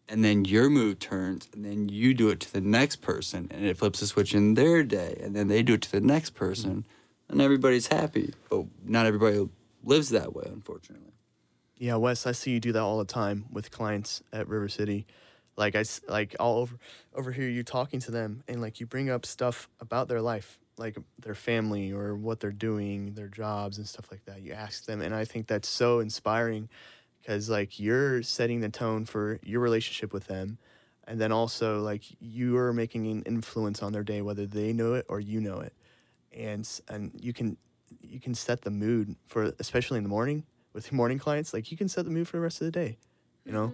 [0.10, 3.64] and then your mood turns, and then you do it to the next person, and
[3.64, 6.32] it flips a switch in their day, and then they do it to the next
[6.32, 6.86] person.
[7.30, 8.34] And everybody's happy.
[8.49, 9.47] But not everybody
[9.84, 11.14] lives that way, unfortunately.
[11.80, 15.05] Yeah, Wes, I see you do that all the time with clients at River City.
[15.55, 16.75] Like I like all over
[17.13, 20.59] over here, you talking to them, and like you bring up stuff about their life,
[20.78, 24.41] like their family or what they're doing, their jobs and stuff like that.
[24.41, 26.69] You ask them, and I think that's so inspiring
[27.21, 30.57] because like you're setting the tone for your relationship with them,
[31.07, 34.93] and then also like you are making an influence on their day, whether they know
[34.95, 35.73] it or you know it,
[36.32, 37.55] and and you can
[38.01, 40.43] you can set the mood for especially in the morning
[40.78, 41.53] with morning clients.
[41.53, 42.99] Like you can set the mood for the rest of the day,
[43.43, 43.73] you know.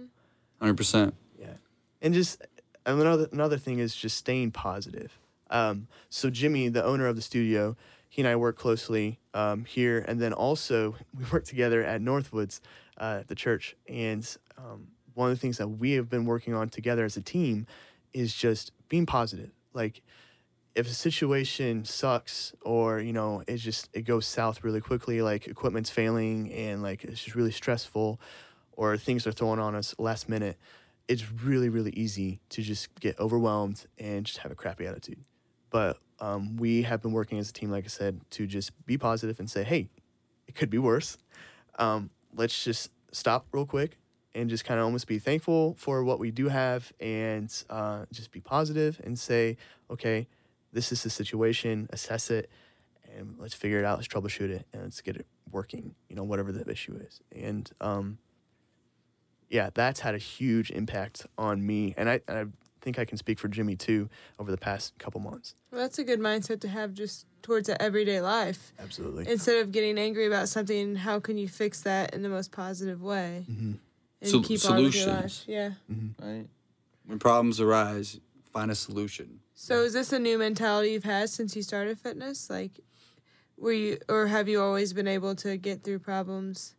[0.58, 1.14] Hundred percent.
[1.38, 1.52] Yeah,
[2.00, 2.42] and just
[2.86, 5.18] another another thing is just staying positive.
[5.50, 7.76] Um, so Jimmy, the owner of the studio,
[8.08, 12.60] he and I work closely um, here, and then also we work together at Northwoods,
[12.96, 13.76] uh, the church.
[13.86, 14.26] And
[14.56, 17.66] um, one of the things that we have been working on together as a team
[18.14, 19.50] is just being positive.
[19.74, 20.00] Like
[20.74, 25.46] if a situation sucks or you know it just it goes south really quickly like
[25.46, 28.20] equipment's failing and like it's just really stressful
[28.72, 30.58] or things are thrown on us last minute
[31.08, 35.22] it's really really easy to just get overwhelmed and just have a crappy attitude.
[35.70, 38.96] But um, we have been working as a team like i said to just be
[38.96, 39.88] positive and say hey
[40.46, 41.16] it could be worse.
[41.78, 43.98] Um, let's just stop real quick
[44.34, 48.30] and just kind of almost be thankful for what we do have and uh, just
[48.30, 49.56] be positive and say
[49.90, 50.26] okay
[50.74, 52.50] this is the situation assess it
[53.16, 56.24] and let's figure it out let's troubleshoot it and let's get it working you know
[56.24, 58.18] whatever the issue is and um,
[59.48, 62.44] yeah that's had a huge impact on me and I, and I
[62.80, 66.04] think i can speak for jimmy too over the past couple months Well, that's a
[66.04, 68.72] good mindset to have just towards the everyday life.
[68.78, 72.50] absolutely Instead of getting angry about something, how can you fix that in the most
[72.52, 73.78] positive way Mhm.
[74.22, 75.44] and Sol- keep on with your solutions.
[75.46, 75.48] life?
[75.48, 75.70] Yeah.
[76.22, 76.46] Right.
[77.06, 78.18] When problems arise,
[78.50, 79.40] find a solution.
[79.54, 82.50] So is this a new mentality you've had since you started fitness?
[82.50, 82.72] Like,
[83.56, 86.74] were you or have you always been able to get through problems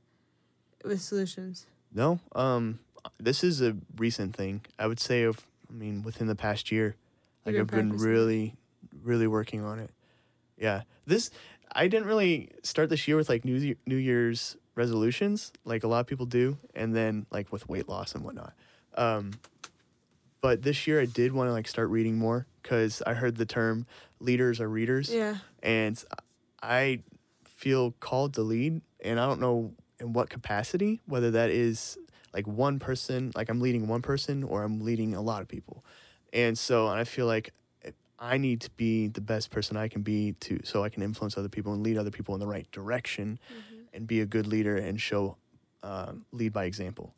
[0.84, 1.66] with solutions?
[1.94, 2.80] No, um,
[3.20, 4.62] this is a recent thing.
[4.78, 6.96] I would say, of, I mean, within the past year,
[7.46, 8.56] like I've been been really,
[9.04, 9.92] really working on it.
[10.58, 11.32] Yeah, this
[11.72, 15.88] I didn't really start this year with like New Year, New Year's resolutions, like a
[15.88, 18.54] lot of people do, and then like with weight loss and whatnot.
[18.96, 19.32] Um,
[20.42, 23.46] but this year I did want to like start reading more because I heard the
[23.46, 23.86] term
[24.20, 25.38] leaders are readers Yeah.
[25.62, 26.04] and
[26.64, 27.04] I
[27.46, 31.96] feel called to lead, and I don't know in what capacity, whether that is
[32.34, 35.86] like one person, like I'm leading one person, or I'm leading a lot of people,
[36.34, 37.54] and so I feel like
[38.18, 41.38] I need to be the best person I can be to, so I can influence
[41.38, 43.38] other people and lead other people in the right direction,
[43.94, 45.38] and be a good leader and show,
[45.84, 47.14] um, lead by example,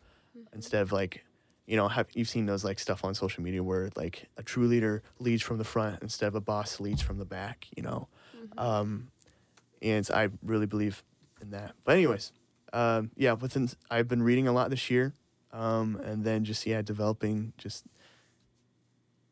[0.54, 1.24] instead of like.
[1.68, 4.68] You know, have you've seen those like stuff on social media where like a true
[4.68, 7.68] leader leads from the front instead of a boss leads from the back.
[7.76, 8.08] You know,
[8.58, 9.10] um,
[9.82, 11.04] and I really believe
[11.42, 11.74] in that.
[11.84, 12.32] But anyways,
[12.74, 15.14] um, yeah, within I've been reading a lot this year,
[15.52, 17.86] um, and then just yeah, developing just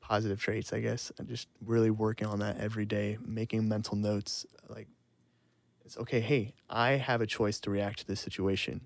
[0.01, 4.45] positive traits, I guess, and just really working on that every day, making mental notes.
[4.69, 4.87] Like,
[5.83, 6.19] it's okay.
[6.19, 8.81] Hey, I have a choice to react to this situation.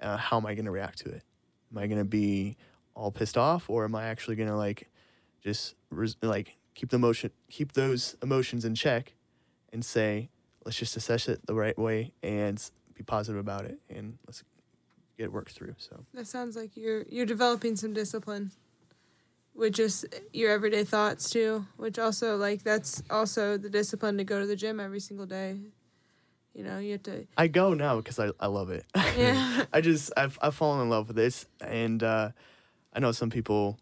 [0.00, 1.22] Uh, how am I going to react to it?
[1.72, 2.56] Am I going to be
[2.94, 4.88] all pissed off, or am I actually going to like
[5.42, 9.14] just res- like keep the emotion, keep those emotions in check,
[9.72, 10.30] and say,
[10.64, 12.62] let's just assess it the right way and
[12.94, 14.42] be positive about it, and let's
[15.18, 15.74] get it worked through.
[15.78, 18.52] So That sounds like you're you're developing some discipline
[19.54, 24.40] with just your everyday thoughts too, which also like that's also the discipline to go
[24.40, 25.58] to the gym every single day.
[26.54, 28.84] You know, you have to I go now because I, I love it.
[29.18, 29.64] Yeah.
[29.72, 32.30] I just I've I've fallen in love with this, and uh,
[32.94, 33.78] I know some people,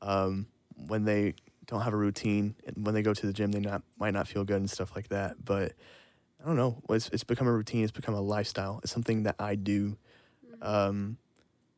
[0.00, 0.46] um,
[0.76, 1.34] when they
[1.66, 4.28] don't have a routine and when they go to the gym, they not might not
[4.28, 5.44] feel good and stuff like that.
[5.44, 5.72] But
[6.42, 6.82] I don't know.
[6.90, 7.82] It's it's become a routine.
[7.82, 8.80] It's become a lifestyle.
[8.82, 9.96] It's something that I do.
[10.62, 11.18] Um,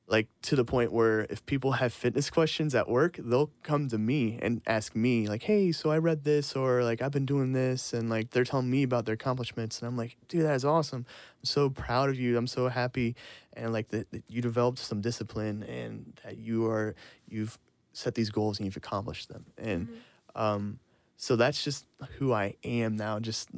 [0.08, 3.98] like to the point where if people have fitness questions at work, they'll come to
[3.98, 7.52] me and ask me like, "Hey, so I read this or like I've been doing
[7.52, 10.64] this," and like they're telling me about their accomplishments, and I'm like, "Dude, that is
[10.64, 11.04] awesome.
[11.40, 12.38] I'm so proud of you.
[12.38, 13.16] I'm so happy."
[13.52, 16.94] And like that, that you developed some discipline and that you are
[17.28, 17.58] you've
[17.92, 19.44] set these goals and you've accomplished them.
[19.58, 19.88] And
[20.34, 20.78] um,
[21.16, 21.86] so that's just
[22.18, 23.20] who I am now.
[23.20, 23.50] Just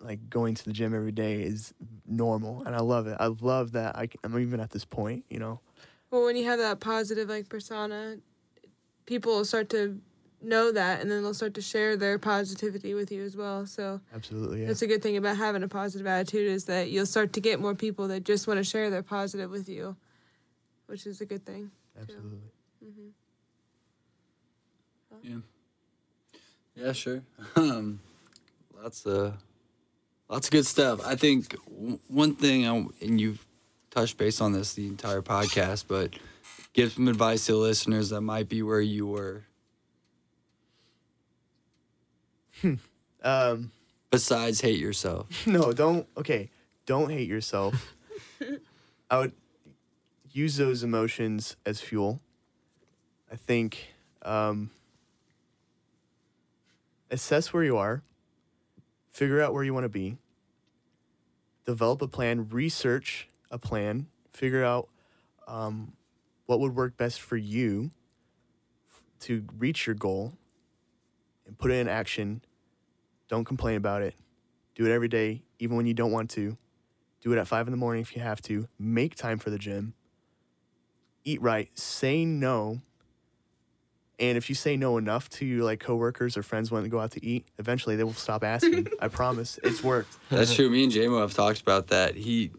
[0.00, 1.74] like going to the gym every day is
[2.06, 3.16] normal, and I love it.
[3.20, 5.60] I love that I, am even at this point, you know.
[6.10, 8.16] Well when you have that positive like persona,
[9.06, 10.00] people will start to
[10.42, 13.66] know that and then they'll start to share their positivity with you as well.
[13.66, 14.68] So Absolutely, yeah.
[14.68, 17.60] that's a good thing about having a positive attitude is that you'll start to get
[17.60, 19.96] more people that just want to share their positive with you,
[20.86, 21.70] which is a good thing.
[22.00, 22.38] Absolutely.
[25.22, 25.36] Yeah.
[26.74, 27.22] Yeah, sure.
[27.56, 28.00] Um,
[28.82, 29.34] lots of
[30.28, 31.00] lots of good stuff.
[31.04, 33.44] I think w- one thing, I, and you've
[33.96, 36.12] touched base on this the entire podcast, but
[36.74, 39.44] give some advice to the listeners that might be where you were.
[43.22, 43.70] Um,
[44.10, 45.26] besides hate yourself?
[45.46, 46.06] no, don't.
[46.16, 46.50] Okay,
[46.84, 47.94] don't hate yourself.
[49.10, 49.32] I would
[50.30, 52.20] use those emotions as fuel.
[53.32, 54.70] I think um,
[57.10, 58.02] assess where you are,
[59.10, 60.18] figure out where you want to be,
[61.64, 64.88] develop a plan, research a plan, figure out
[65.48, 65.94] um,
[66.46, 67.90] what would work best for you
[68.88, 70.34] f- to reach your goal,
[71.46, 72.42] and put it in action.
[73.28, 74.14] Don't complain about it.
[74.74, 76.56] Do it every day, even when you don't want to.
[77.22, 78.68] Do it at five in the morning if you have to.
[78.78, 79.94] Make time for the gym.
[81.24, 81.76] Eat right.
[81.76, 82.82] Say no.
[84.18, 87.00] And if you say no enough to your like coworkers or friends when they go
[87.00, 88.86] out to eat, eventually they will stop asking.
[89.00, 89.58] I promise.
[89.62, 90.16] It's worked.
[90.30, 90.70] That's true.
[90.70, 92.14] Me and JMO have talked about that.
[92.14, 92.52] He,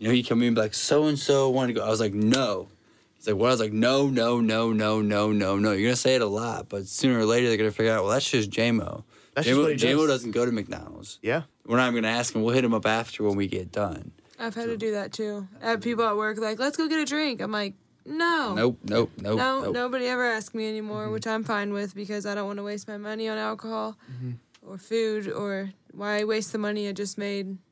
[0.00, 1.86] you know, he come in and be like, so and so wanted to go.
[1.86, 2.68] I was like, no.
[3.16, 3.48] He's like, what?
[3.48, 5.72] I was like, no, no, no, no, no, no, no.
[5.72, 8.04] You're gonna say it a lot, but sooner or later they're gonna figure out.
[8.04, 9.04] Well, that's just JMO.
[9.34, 10.08] That's just what he JMO does.
[10.08, 11.18] doesn't go to McDonald's.
[11.20, 11.42] Yeah.
[11.66, 12.42] We're not even gonna ask him.
[12.42, 14.12] We'll hit him up after when we get done.
[14.38, 15.46] I've had to do that too.
[15.62, 17.42] I have people at work like, let's go get a drink.
[17.42, 17.74] I'm like,
[18.06, 18.54] no.
[18.54, 19.36] Nope, nope, nope.
[19.36, 19.74] No, nope.
[19.74, 21.12] nobody ever asks me anymore, mm-hmm.
[21.12, 24.32] which I'm fine with because I don't want to waste my money on alcohol mm-hmm.
[24.66, 27.69] or food or why waste the money I just made to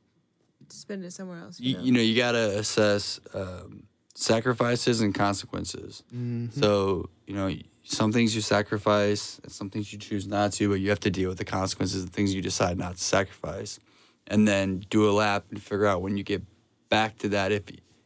[0.71, 1.59] spend it somewhere else.
[1.59, 1.83] You, you, know?
[1.83, 3.83] you know you gotta assess um,
[4.15, 6.03] sacrifices and consequences
[6.51, 7.49] so you know
[7.83, 11.09] some things you sacrifice and some things you choose not to but you have to
[11.09, 13.79] deal with the consequences of things you decide not to sacrifice
[14.27, 16.43] and then do a lap and figure out when you get
[16.89, 17.63] back to that if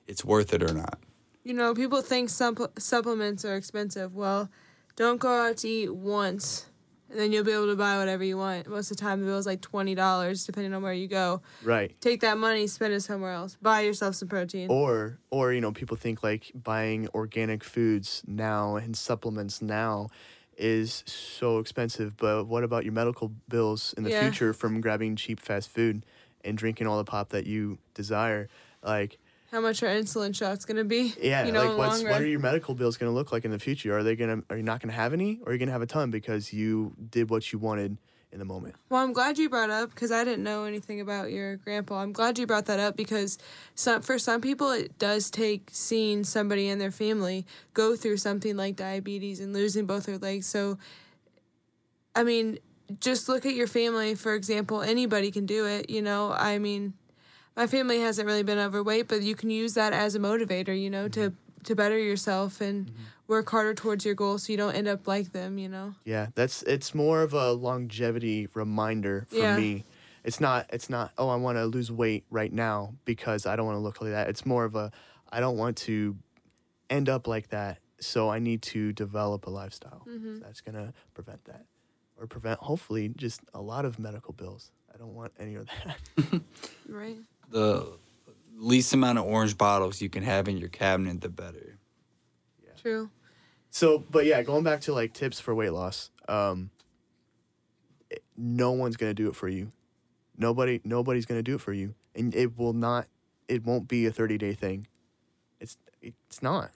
[0.07, 0.99] it's worth it or not
[1.43, 4.15] You know, people think supple- supplements are expensive.
[4.15, 4.49] Well,
[4.95, 6.67] don't go out to eat once,
[7.13, 8.67] and then you'll be able to buy whatever you want.
[8.67, 11.41] Most of the time, the bill is like twenty dollars, depending on where you go.
[11.63, 11.95] Right.
[12.01, 13.55] Take that money, spend it somewhere else.
[13.61, 14.67] Buy yourself some protein.
[14.69, 20.09] Or or you know, people think like buying organic foods now and supplements now
[20.57, 24.19] is so expensive, but what about your medical bills in the Yeah.
[24.19, 26.05] future from grabbing cheap fast food
[26.43, 28.49] and drinking all the pop that you desire?
[28.83, 29.17] Like
[29.53, 31.13] How much are insulin shots gonna be?
[31.21, 33.51] Yeah, you know, like what's what are your medical bills going to look like in
[33.51, 33.95] the future?
[33.95, 35.73] Are they to are you not going to have any or are you going to
[35.73, 37.99] have a ton because you did what you wanted
[38.31, 38.73] in the moment?
[38.89, 42.01] Well, I'm glad you brought up because I didn't know anything about your grandpa.
[42.01, 43.37] I'm glad you brought that up because
[43.75, 47.45] some for some people it does take seeing somebody in their family
[47.75, 50.47] go through something like diabetes and losing both their legs.
[50.47, 50.79] So,
[52.15, 52.57] I mean,
[52.99, 54.81] just look at your family for example.
[54.81, 55.91] Anybody can do it.
[55.91, 56.95] You know, I mean,
[57.55, 60.79] my family hasn't really been overweight, but you can use that as a motivator.
[60.79, 61.63] You know, to mm-hmm.
[61.63, 63.03] to better yourself and mm-hmm.
[63.27, 65.57] work harder towards your goals so you don't end up like them.
[65.57, 65.95] You know.
[66.05, 69.57] Yeah, that's it's more of a longevity reminder for Yeah.
[69.57, 69.85] me.
[70.23, 73.65] It's not it's not oh I want to lose weight right now because I don't
[73.65, 74.29] want to look like that.
[74.29, 74.91] It's more of a
[75.29, 76.15] I don't want to
[76.89, 80.39] end up like that, so I need to develop a lifestyle mm-hmm.
[80.39, 81.65] that's going to prevent that
[82.19, 84.71] or prevent hopefully just a lot of medical bills.
[84.93, 86.41] I don't want any of that.
[86.87, 87.17] Right.
[87.53, 87.97] The
[88.55, 91.77] least amount of orange bottles you can have in your cabinet the better
[92.63, 92.71] Yeah.
[92.81, 93.09] True.
[93.69, 96.09] So, but yeah, going back to like tips for weight loss.
[96.27, 96.69] Um,
[98.09, 99.71] it- no one's gonna do it for you.
[100.37, 103.07] Nobody, nobody's gonna do it for you, and it will not.
[103.47, 104.87] It won't be a thirty day thing.
[105.59, 106.71] It's it's not.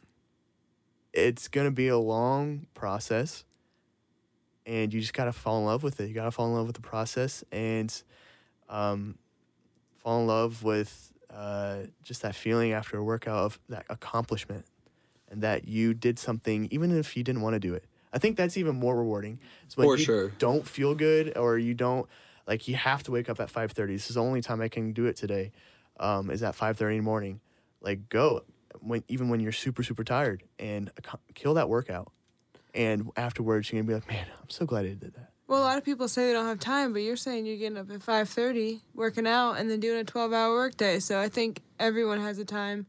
[1.13, 3.43] It's gonna be a long process,
[4.65, 6.07] and you just gotta fall in love with it.
[6.07, 7.91] You gotta fall in love with the process, and
[8.69, 9.17] um,
[10.07, 14.63] fall in love with uh, just that feeling after a workout of that accomplishment
[15.29, 17.83] and that you did something even if you didn't want to do it.
[18.13, 19.37] I think that's even more rewarding.
[19.65, 20.29] It's when For you sure.
[20.39, 22.07] don't feel good or you don't
[22.47, 23.87] like you have to wake up at 5:30.
[23.95, 25.51] This is the only time I can do it today.
[25.99, 27.41] Um, is at 5:30 in the morning.
[27.81, 28.45] Like go
[28.79, 32.13] when even when you're super super tired and ac- kill that workout.
[32.73, 35.61] And afterwards you're going to be like, "Man, I'm so glad I did that." Well,
[35.61, 37.89] a lot of people say they don't have time, but you're saying you're getting up
[37.89, 40.99] at 5:30, working out, and then doing a 12-hour workday.
[40.99, 42.85] So I think everyone has the time.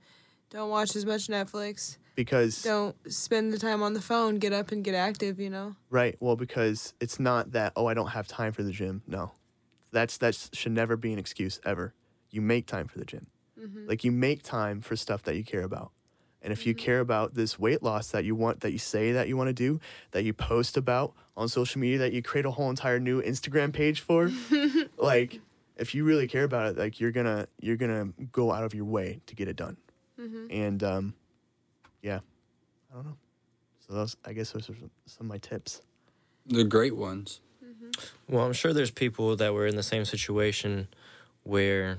[0.51, 1.99] Don't watch as much Netflix.
[2.17, 4.39] Because Don't spend the time on the phone.
[4.39, 5.39] Get up and get active.
[5.39, 5.77] You know.
[5.89, 6.17] Right.
[6.19, 9.03] Well, because it's not that oh I don't have time for the gym.
[9.07, 9.31] No,
[9.93, 11.95] that's that should never be an excuse ever.
[12.31, 13.29] You make time for the gym.
[13.57, 13.89] Mm-hmm.
[13.89, 15.93] Like you make time for stuff that you care about.
[16.43, 19.29] And if you care about this weight loss that you want, that you say that
[19.29, 19.81] you want to do,
[20.13, 23.73] that you post about on social media, that you create a whole entire new Instagram
[23.73, 24.31] page for,
[24.97, 25.41] like
[25.77, 28.85] if you really care about it, like you're gonna you're gonna go out of your
[28.85, 29.77] way to get it done.
[30.51, 31.15] And um,
[32.03, 32.21] yeah,
[32.91, 33.17] I don't know.
[33.87, 35.81] So those, I guess those are some, some of my tips.
[36.47, 37.41] the great ones
[38.29, 40.89] Well, I'm sure there's people that were in the same situation
[41.45, 41.99] where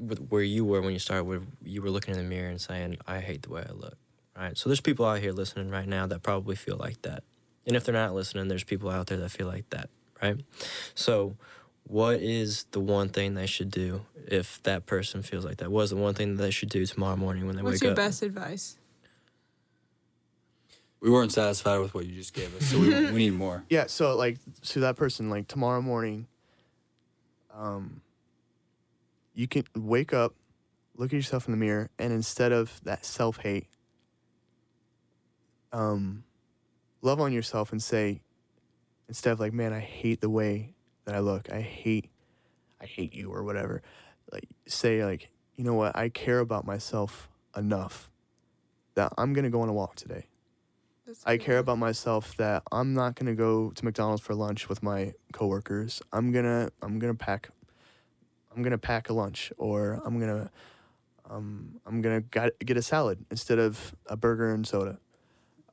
[0.00, 2.60] with- where you were when you started, where you were looking in the mirror and
[2.60, 3.96] saying, "I hate the way I look."
[4.36, 4.56] Right.
[4.56, 7.22] So there's people out here listening right now that probably feel like that,
[7.66, 9.90] and if they're not listening, there's people out there that feel like that.
[10.22, 10.36] Right.
[10.94, 11.36] So,
[11.84, 15.70] what is the one thing they should do if that person feels like that?
[15.70, 17.90] What is the one thing that they should do tomorrow morning when they What's wake
[17.90, 17.96] up?
[17.98, 18.76] What's your best advice?
[21.00, 23.64] We weren't satisfied with what you just gave us, so we, we need more.
[23.70, 26.26] Yeah, so like to that person, like tomorrow morning,
[27.54, 28.02] um,
[29.34, 30.34] you can wake up,
[30.96, 33.66] look at yourself in the mirror, and instead of that self hate,
[35.72, 36.24] um,
[37.02, 38.22] love on yourself and say,
[39.08, 40.74] instead of like, man, I hate the way
[41.04, 42.10] that I look, I hate,
[42.80, 43.82] I hate you or whatever,
[44.32, 48.10] like say like, you know what, I care about myself enough
[48.94, 50.26] that I'm gonna go on a walk today.
[51.06, 54.82] That's I care about myself that I'm not gonna go to McDonald's for lunch with
[54.82, 56.02] my coworkers.
[56.12, 57.50] I'm gonna I'm gonna pack
[58.54, 60.50] I'm gonna pack a lunch or I'm gonna
[61.28, 64.98] um, I'm gonna get a salad instead of a burger and soda.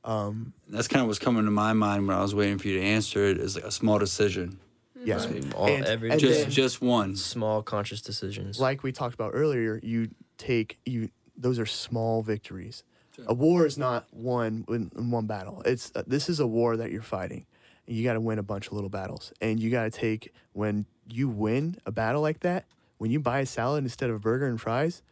[0.04, 2.78] Um, That's kind of what's coming to my mind when I was waiting for you
[2.78, 3.38] to answer it.
[3.38, 4.58] Is like a small decision,
[5.04, 5.54] yeah, Right.
[5.54, 7.16] All- And- every and just just one.
[7.16, 8.60] small conscious decisions.
[8.60, 12.84] like we talked about earlier, you take you those are small victories.
[13.14, 13.24] Sure.
[13.28, 15.62] A war is not won in, in one battle.
[15.66, 17.46] It's uh, this is a war that you're fighting.
[17.88, 20.32] And you got to win a bunch of little battles, and you got to take
[20.52, 22.66] when you win a battle like that.
[22.98, 25.02] When you buy a salad instead of a burger and fries,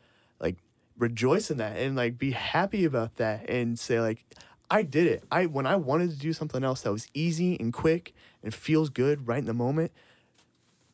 [0.40, 0.57] like
[0.99, 4.24] rejoice in that and like be happy about that and say like
[4.70, 5.24] I did it.
[5.30, 8.90] I when I wanted to do something else that was easy and quick and feels
[8.90, 9.92] good right in the moment,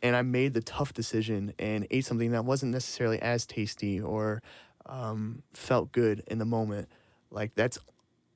[0.02, 4.42] and I made the tough decision and ate something that wasn't necessarily as tasty or
[4.86, 6.88] um, felt good in the moment,
[7.30, 7.78] like that's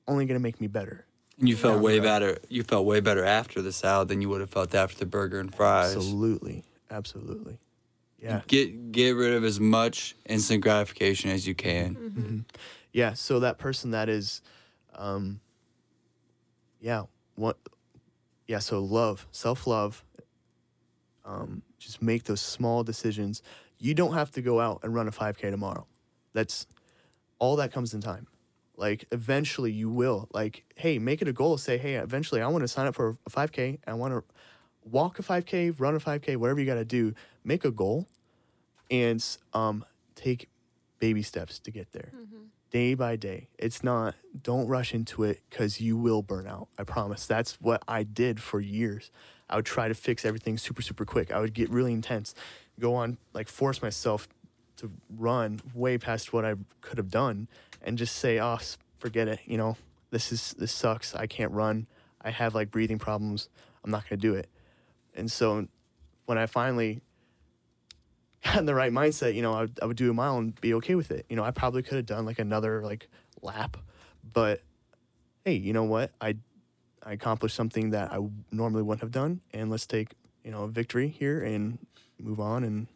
[0.07, 1.06] only gonna make me better.
[1.39, 1.81] And you felt Yeah.
[1.81, 2.39] way better.
[2.49, 5.39] You felt way better after the salad than you would have felt after the burger
[5.39, 5.95] and fries.
[5.95, 7.59] Absolutely, absolutely,
[8.19, 11.95] yeah, Get get rid of as much instant gratification as you can.
[11.95, 12.39] Mm-hmm.
[12.91, 13.13] yeah.
[13.13, 14.41] So that person that is,
[14.95, 15.39] um,
[16.79, 17.03] yeah,
[17.35, 17.57] what,
[18.47, 18.59] yeah.
[18.59, 20.03] So love, self love.
[21.23, 23.41] Um, just make those small decisions.
[23.79, 25.85] You don't have to go out and run a 5K tomorrow.
[26.33, 26.65] That's
[27.37, 28.27] all that comes in time.
[28.77, 30.29] Like eventually you will.
[30.31, 31.57] Like, hey, make it a goal.
[31.57, 33.79] Say, hey, eventually I want to sign up for a 5K.
[33.87, 34.23] I want to
[34.85, 37.13] walk a 5K, run a 5K, whatever you got to do.
[37.43, 38.07] Make a goal,
[38.91, 39.23] and
[39.53, 39.83] um,
[40.15, 40.49] take
[40.99, 42.11] baby steps to get there,
[42.71, 43.47] day by day.
[43.57, 44.15] It's not.
[44.41, 46.67] Don't rush into it because you will burn out.
[46.77, 47.25] I promise.
[47.25, 49.11] That's what I did for years.
[49.49, 51.31] I would try to fix everything super super quick.
[51.31, 52.35] I would get really intense,
[52.79, 54.27] go on like force myself
[54.77, 57.47] to run way past what I could have done
[57.81, 58.59] and just say, "Oh,
[58.99, 59.39] forget it.
[59.45, 59.77] You know,
[60.11, 61.15] this is this sucks.
[61.15, 61.87] I can't run.
[62.21, 63.49] I have like breathing problems.
[63.83, 64.49] I'm not going to do it."
[65.15, 65.67] And so
[66.25, 67.01] when I finally
[68.57, 70.95] in the right mindset, you know, I I would do a mile and be okay
[70.95, 71.25] with it.
[71.29, 73.09] You know, I probably could have done like another like
[73.41, 73.77] lap,
[74.33, 74.61] but
[75.45, 76.11] hey, you know what?
[76.21, 76.37] I
[77.03, 78.19] I accomplished something that I
[78.51, 80.09] normally wouldn't have done, and let's take
[80.43, 81.79] you know a victory here and
[82.19, 82.63] move on.
[82.63, 82.87] And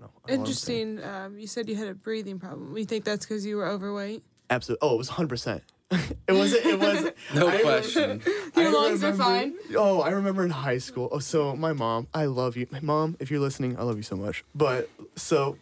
[0.00, 0.20] don't know.
[0.24, 0.80] I don't know what I'm saying.
[0.98, 1.04] Interesting.
[1.04, 2.76] Um, you said you had a breathing problem.
[2.76, 4.22] You think that's because you were overweight?
[4.50, 4.88] Absolutely.
[4.88, 5.28] Oh, it was 100.
[5.28, 5.62] percent
[6.28, 6.66] It wasn't.
[6.66, 7.10] It was.
[7.34, 8.22] No I- question.
[8.56, 9.54] Your I lungs are fine.
[9.76, 11.08] Oh, I remember in high school.
[11.12, 12.66] Oh, so my mom, I love you.
[12.70, 14.44] My mom, if you're listening, I love you so much.
[14.54, 15.56] But so,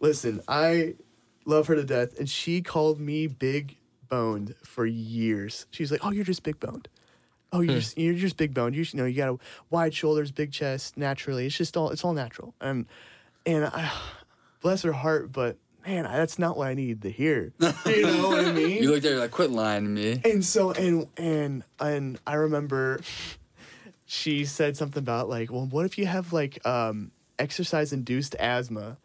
[0.00, 0.94] listen, I
[1.44, 3.76] love her to death, and she called me big
[4.08, 5.66] boned for years.
[5.70, 6.88] She's like, "Oh, you're just big boned.
[7.52, 8.74] Oh, you're just you're just big boned.
[8.76, 9.38] You, you know, you got a
[9.70, 11.46] wide shoulders, big chest, naturally.
[11.46, 12.86] It's just all it's all natural." And
[13.48, 13.90] and I,
[14.62, 17.52] bless her heart, but man, that's not what I needed to hear.
[17.86, 18.82] You know what I mean?
[18.82, 20.20] You looked at her like, quit lying to me.
[20.24, 23.00] And so and and and I remember
[24.04, 28.98] she said something about like, well, what if you have like um, exercise induced asthma,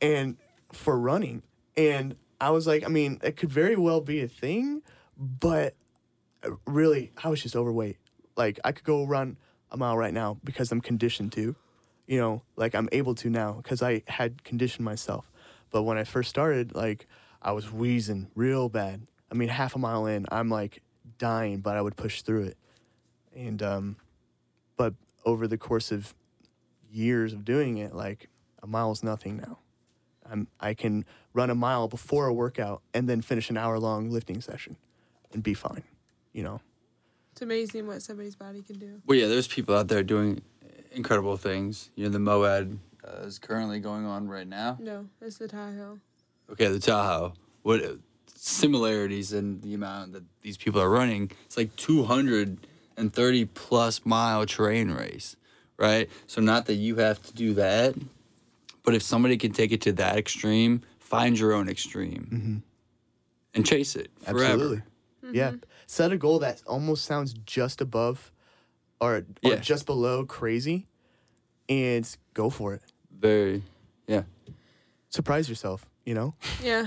[0.00, 0.36] and
[0.72, 1.42] for running?
[1.76, 4.82] And I was like, I mean, it could very well be a thing,
[5.16, 5.74] but
[6.42, 7.98] uh, really, I was just overweight.
[8.36, 9.36] Like I could go run
[9.70, 11.54] a mile right now because I'm conditioned to,
[12.12, 15.32] you know, like I'm able to now because I had conditioned myself.
[15.70, 17.06] But when I first started, like
[17.40, 19.06] I was wheezing real bad.
[19.30, 20.82] I mean, half a mile in, I'm like
[21.16, 22.58] dying, but I would push through it.
[23.34, 23.96] And um,
[24.76, 24.92] but
[25.24, 26.12] over the course of
[26.90, 28.28] years of doing it, like
[28.62, 29.60] a mile is nothing now.
[30.30, 34.10] I'm I can run a mile before a workout and then finish an hour long
[34.10, 34.76] lifting session,
[35.32, 35.84] and be fine.
[36.34, 36.60] You know.
[37.32, 39.00] It's amazing what somebody's body can do.
[39.06, 40.42] Well, yeah, there's people out there doing
[40.94, 41.90] incredible things.
[41.94, 44.78] You know, the Moab uh, is currently going on right now.
[44.80, 45.98] No, it's the Tahoe.
[46.50, 47.34] Okay, the Tahoe.
[47.62, 47.94] What uh,
[48.34, 51.30] similarities in the amount that these people are running?
[51.46, 55.36] It's like 230 plus mile terrain race,
[55.76, 56.10] right?
[56.26, 57.94] So not that you have to do that,
[58.82, 62.62] but if somebody can take it to that extreme, find your own extreme
[63.54, 64.44] and chase it forever.
[64.44, 64.82] Absolutely.
[65.32, 65.52] Yeah.
[65.86, 68.31] Set a goal that almost sounds just above
[69.02, 69.56] or, or Yeah.
[69.56, 70.86] just below crazy
[71.68, 72.82] and go for it.
[73.10, 73.62] Very,
[74.06, 74.22] yeah.
[75.10, 76.34] Surprise yourself, you know?
[76.62, 76.86] Yeah.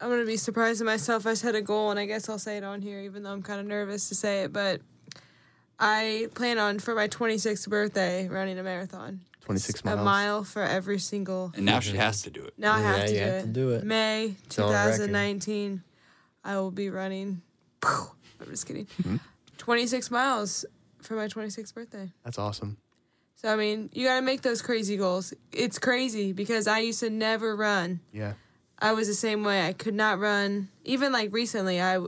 [0.00, 1.26] I'm gonna be surprised at myself.
[1.26, 3.42] I set a goal, and I guess I'll say it on here, even though I'm
[3.42, 4.52] kind of nervous to say it.
[4.52, 4.80] But
[5.78, 9.20] I plan on for my 26th birthday running a marathon.
[9.42, 10.00] 26 miles.
[10.00, 11.52] A mile for every single.
[11.54, 12.54] And now she has to do it.
[12.58, 13.40] Now I have Yeah, to, you do, have it.
[13.42, 13.84] to do it.
[13.84, 14.90] May It's on record.
[14.96, 15.82] 2019.
[16.44, 17.42] I will be running.
[17.84, 18.86] I'm just kidding.
[19.02, 19.16] Mm-hmm.
[19.58, 20.64] 26 miles
[21.02, 22.10] for my 26th birthday.
[22.24, 22.78] That's awesome.
[23.36, 25.34] So I mean, you got to make those crazy goals.
[25.52, 28.00] It's crazy because I used to never run.
[28.12, 28.34] Yeah.
[28.78, 29.66] I was the same way.
[29.66, 30.68] I could not run.
[30.84, 31.98] Even like recently, I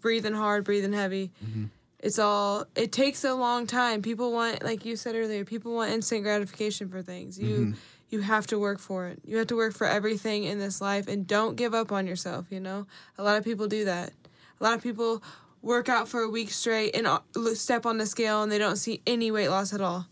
[0.00, 1.32] breathing hard, breathing heavy.
[1.44, 1.64] Mm-hmm.
[1.98, 2.66] It's all.
[2.76, 4.02] It takes a long time.
[4.02, 7.38] People want, like you said earlier, people want instant gratification for things.
[7.38, 7.72] You mm-hmm.
[8.10, 9.20] you have to work for it.
[9.24, 12.46] You have to work for everything in this life, and don't give up on yourself.
[12.50, 12.86] You know,
[13.18, 14.12] a lot of people do that.
[14.60, 15.22] A lot of people
[15.62, 17.20] work out for a week straight and uh,
[17.54, 20.06] step on the scale, and they don't see any weight loss at all.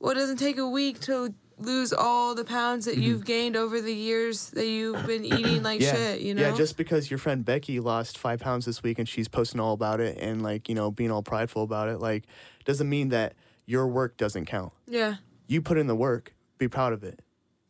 [0.00, 3.80] Well, it doesn't take a week to lose all the pounds that you've gained over
[3.80, 5.92] the years that you've been eating like Yeah.
[5.94, 6.42] shit, you know?
[6.42, 9.72] Yeah, just because your friend Becky lost five pounds this week and she's posting all
[9.72, 12.24] about it and like, you know, being all prideful about it, like,
[12.64, 13.34] doesn't mean that
[13.66, 14.72] your work doesn't count.
[14.86, 15.16] yeah.
[15.46, 17.20] You put in the work, be proud of it.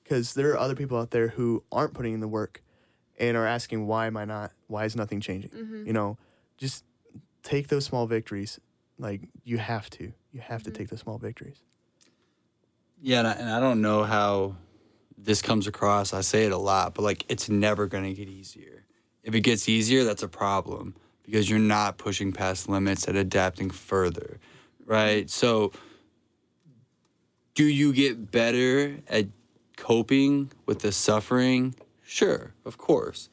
[0.02, 2.62] Because there are other people out there who aren't putting in the work
[3.18, 4.52] and are asking, why am I not?
[4.68, 5.50] Why is nothing changing?
[5.50, 5.86] Mm-hmm.
[5.88, 6.16] You know,
[6.64, 6.84] just
[7.42, 8.58] take those small victories.
[8.98, 10.12] Like, you have to.
[10.32, 10.78] You have to mm-hmm.
[10.78, 11.62] take those small victories.
[13.02, 14.56] Yeah, and I, and I don't know how
[15.18, 16.14] this comes across.
[16.14, 18.84] I say it a lot, but like it's never going to get easier.
[19.22, 23.70] If it gets easier, that's a problem because you're not pushing past limits and adapting
[23.70, 24.38] further,
[24.86, 25.26] right?
[25.26, 25.28] Mm-hmm.
[25.28, 25.72] So,
[27.54, 29.26] do you get better at
[29.76, 31.74] coping with the suffering?
[32.04, 33.28] Sure, of course.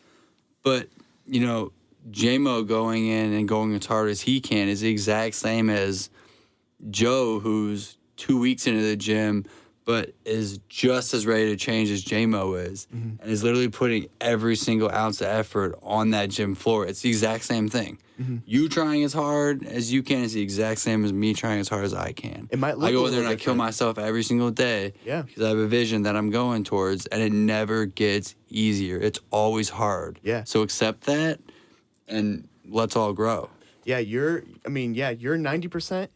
[0.63, 0.89] But,
[1.25, 1.71] you know,
[2.10, 6.10] JMO going in and going as hard as he can is the exact same as
[6.90, 9.45] Joe, who's two weeks into the gym,
[9.86, 13.22] but is just as ready to change as JMO is, mm-hmm.
[13.22, 16.86] and is literally putting every single ounce of effort on that gym floor.
[16.86, 17.99] It's the exact same thing.
[18.22, 18.38] Mm-hmm.
[18.45, 21.68] You trying as hard as you can is the exact same as me trying as
[21.68, 22.48] hard as I can.
[22.52, 24.94] It might look I go in there and I kill myself every single day.
[25.03, 25.23] Yeah.
[25.23, 28.99] Because I have a vision that I'm going towards, and it never gets easier.
[28.99, 30.19] It's always hard.
[30.22, 30.44] Yeah.
[30.44, 31.40] So accept that,
[32.11, 33.49] and let's all grow.
[33.85, 34.43] Yeah, you're.
[34.65, 36.09] I mean, yeah, your 90%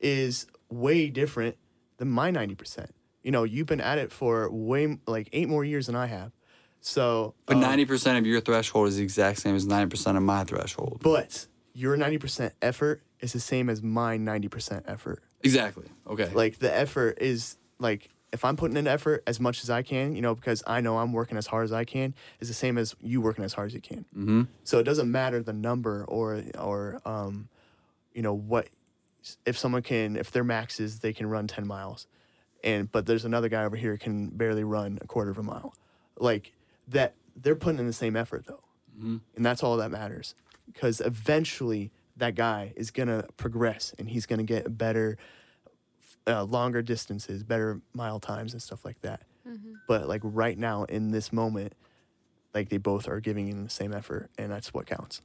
[0.00, 1.56] is way different
[1.98, 2.88] than my 90%.
[3.22, 6.32] You know, you've been at it for way like 8 more years than I have.
[6.80, 10.16] So, But um, ninety percent of your threshold is the exact same as ninety percent
[10.16, 10.98] of my threshold.
[11.00, 15.22] but your 90% effort is the same as my 90% effort.
[15.42, 15.86] Exactly.
[16.06, 16.28] Okay.
[16.34, 20.16] Like the effort is like if I'm putting in effort as much as I can,
[20.16, 22.78] you know, because I know I'm working as hard as I can, is the same
[22.78, 24.04] as you working as hard as you can.
[24.16, 24.42] mm-hmm.
[24.64, 27.48] So it doesn't matter the number or or um,
[28.14, 28.68] you know what
[29.46, 32.06] if someone can if their max is they can run ten miles,
[32.64, 35.74] and but there's another guy over here can barely run a quarter of a mile,
[36.18, 36.52] like
[36.88, 38.62] that they're putting in the same effort though,
[39.36, 40.34] and that's all that matters.
[40.66, 45.18] Because eventually that guy is gonna progress and he's gonna get better,
[46.26, 49.22] uh, longer distances, better mile times and stuff like that.
[49.88, 51.74] But like right now in this moment,
[52.54, 55.20] like they both are giving in the same effort, and that's what counts.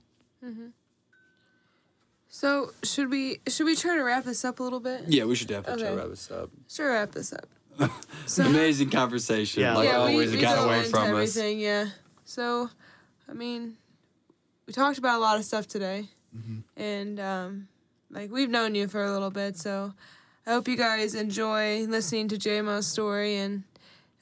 [2.30, 5.04] So should we should we try to wrap this up a little bit?
[5.08, 6.50] Yeah, we should definitely try to wrap this up.
[6.68, 7.48] Sure, wrap this up.
[8.26, 9.62] So Amazing conversation.
[9.62, 9.76] Yeah.
[9.76, 11.38] like yeah, we, always, we it got away from into us.
[11.38, 11.60] everything.
[11.60, 11.88] Yeah.
[12.26, 12.70] So,
[13.30, 13.78] I mean,
[14.66, 16.10] we talked about a lot of stuff today,
[16.76, 17.68] and um,
[18.10, 19.94] like we've known you for a little bit, so
[20.48, 23.64] I hope you guys enjoy listening to JMO's story, and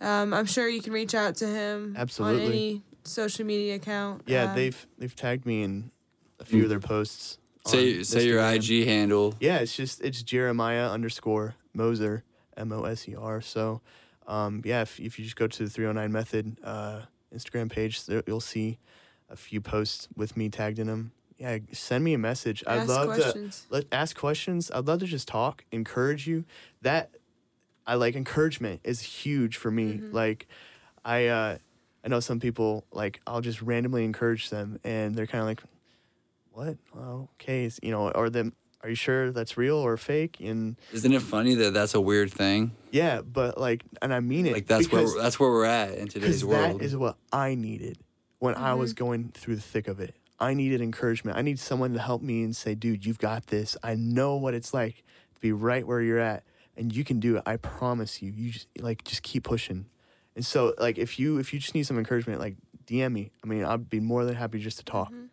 [0.01, 2.45] um, I'm sure you can reach out to him Absolutely.
[2.45, 4.23] on any social media account.
[4.25, 5.91] Yeah, Um, they've they've tagged me in
[6.39, 7.37] a few of their posts.
[7.67, 9.35] Say say your IG handle.
[9.39, 12.23] Yeah, it's just it's Jeremiah underscore Moser
[12.57, 13.39] M O S E R.
[13.39, 13.81] So,
[14.25, 18.23] um, yeah, if if you just go to the 309 Method uh, Instagram page, there,
[18.25, 18.79] you'll see
[19.29, 21.11] a few posts with me tagged in them.
[21.37, 22.63] Yeah, send me a message.
[22.65, 23.65] I'd love questions.
[23.67, 24.71] to let ask questions.
[24.71, 26.45] I'd love to just talk, encourage you.
[26.81, 27.11] That
[27.85, 29.95] I like encouragement is huge for me.
[29.95, 30.15] Mm-hmm.
[30.15, 30.47] Like
[31.03, 31.57] I uh
[32.03, 35.61] I know some people like I'll just randomly encourage them and they're kind of like
[36.51, 36.77] what?
[36.93, 40.37] Well, okay, s- you know, or them are you sure that's real or fake?
[40.39, 42.71] And Isn't it funny that that's a weird thing?
[42.91, 45.65] yeah, but like and I mean it Like that's where because- we're, that's where we're
[45.65, 46.79] at in today's world.
[46.79, 47.97] that is what I needed
[48.39, 49.03] when I was Mm-hmm.
[49.05, 50.15] going through the thick of it.
[50.39, 51.37] I needed encouragement.
[51.37, 53.77] I need someone to help me and say, dude, you've got this.
[53.83, 55.03] I know what it's like
[55.33, 56.43] to be right where you're at
[56.77, 57.43] and you can do it.
[57.45, 58.31] I promise you.
[58.31, 59.85] You just like just keep pushing.
[60.35, 62.55] And so like if you if you just need some encouragement, like
[62.85, 63.31] DM me.
[63.43, 65.11] I mean, I'd be more than happy just to talk.
[65.11, 65.25] Mm-hmm.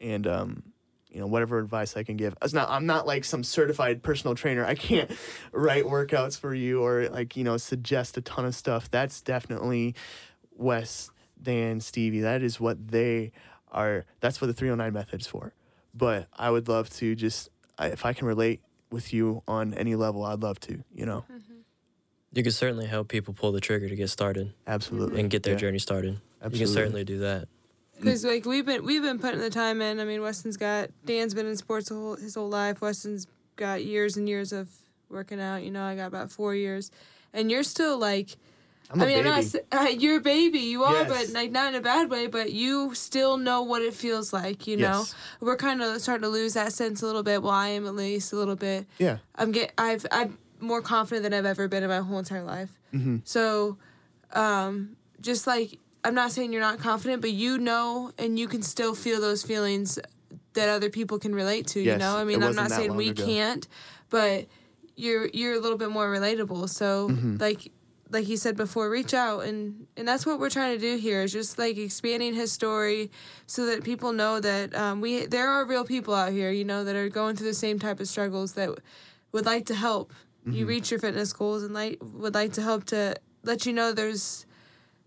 [0.00, 0.62] And um
[1.10, 2.34] you know whatever advice I can give.
[2.42, 4.64] It's not I'm not like some certified personal trainer.
[4.64, 5.10] I can't
[5.52, 8.90] write workouts for you or like you know suggest a ton of stuff.
[8.90, 9.94] That's definitely
[10.56, 11.10] Wes,
[11.40, 12.20] Dan, Stevie.
[12.20, 13.32] That is what they
[13.72, 14.04] are.
[14.20, 15.52] That's what the 309 method is for.
[15.94, 17.48] But I would love to just
[17.78, 18.60] I, if I can relate
[18.90, 20.82] with you on any level, I'd love to.
[20.92, 21.54] You know, mm-hmm.
[22.32, 25.54] You can certainly help people pull the trigger to get started absolutely and get their
[25.54, 25.60] Yeah.
[25.60, 26.20] journey started.
[26.44, 27.48] You can certainly do that.
[27.98, 30.00] Because like we've been we've been putting the time in.
[30.00, 32.80] I mean, Weston's got Dan's been in sports the whole, his whole life.
[32.80, 33.26] Weston's
[33.56, 34.70] got years and years of
[35.10, 35.62] working out.
[35.64, 36.90] You know, I got about four years,
[37.32, 38.36] and you're still like.
[38.92, 39.28] I'm I mean, baby.
[39.28, 39.86] I'm not.
[39.86, 40.58] Uh, you're a baby.
[40.58, 41.08] You are, Yes.
[41.28, 42.26] but like not in a bad way.
[42.26, 44.66] But you still know what it feels like.
[44.66, 45.14] You know, Yes.
[45.40, 47.42] we're kind of starting to lose that sense a little bit.
[47.42, 48.86] Well, I am at least a little bit.
[48.98, 49.18] yeah.
[49.36, 49.72] I'm get.
[49.78, 50.04] I've.
[50.10, 52.70] I'm more confident than I've ever been in my whole entire life.
[52.92, 53.18] Mm-hmm.
[53.24, 53.78] So,
[54.32, 58.62] um, just like I'm not saying you're not confident, but you know, and you can
[58.62, 59.98] still feel those feelings
[60.54, 61.80] that other people can relate to.
[61.80, 63.24] you know, I mean, I'm wasn't saying we ago.
[63.24, 63.68] can't,
[64.08, 64.46] but
[64.96, 66.68] you're you're a little bit more relatable.
[66.68, 67.36] So, Mm-hmm.
[67.38, 67.70] like.
[68.12, 71.22] Like he said before, reach out and and that's what we're trying to do here
[71.22, 73.10] is just like expanding his story,
[73.46, 76.82] so that people know that um, we there are real people out here, you know,
[76.84, 78.70] that are going through the same type of struggles that
[79.32, 80.56] would like to help Mm-hmm.
[80.56, 83.14] you reach your fitness goals and like would like to help to
[83.44, 84.46] let you know there's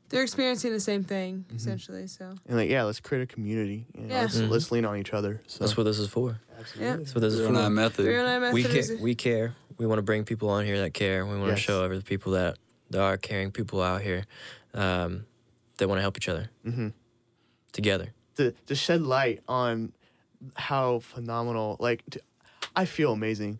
[0.09, 1.55] they're experiencing the same thing Mm-hmm.
[1.57, 2.05] essentially.
[2.05, 3.87] So And like, yeah, let's create a community.
[3.95, 4.21] You know, Yeah.
[4.21, 4.49] let's, Mhm.
[4.49, 5.41] let's lean on each other.
[5.47, 6.39] So That's what this is for.
[6.79, 7.53] yeah, That's what this is Zero for.
[7.53, 8.05] nine method.
[8.05, 8.97] Real Nine we Method care.
[9.01, 9.55] We care.
[9.79, 11.25] We want to bring people on here that care.
[11.25, 11.57] We want Yes.
[11.57, 12.59] to show other people that
[12.93, 14.25] there are caring people out here
[14.73, 15.25] um,
[15.77, 16.89] that want to help each other hmm
[17.71, 18.13] together.
[18.37, 19.93] to to shed light on
[20.55, 21.77] how phenomenal.
[21.79, 22.03] Like,
[22.75, 23.59] I feel amazing.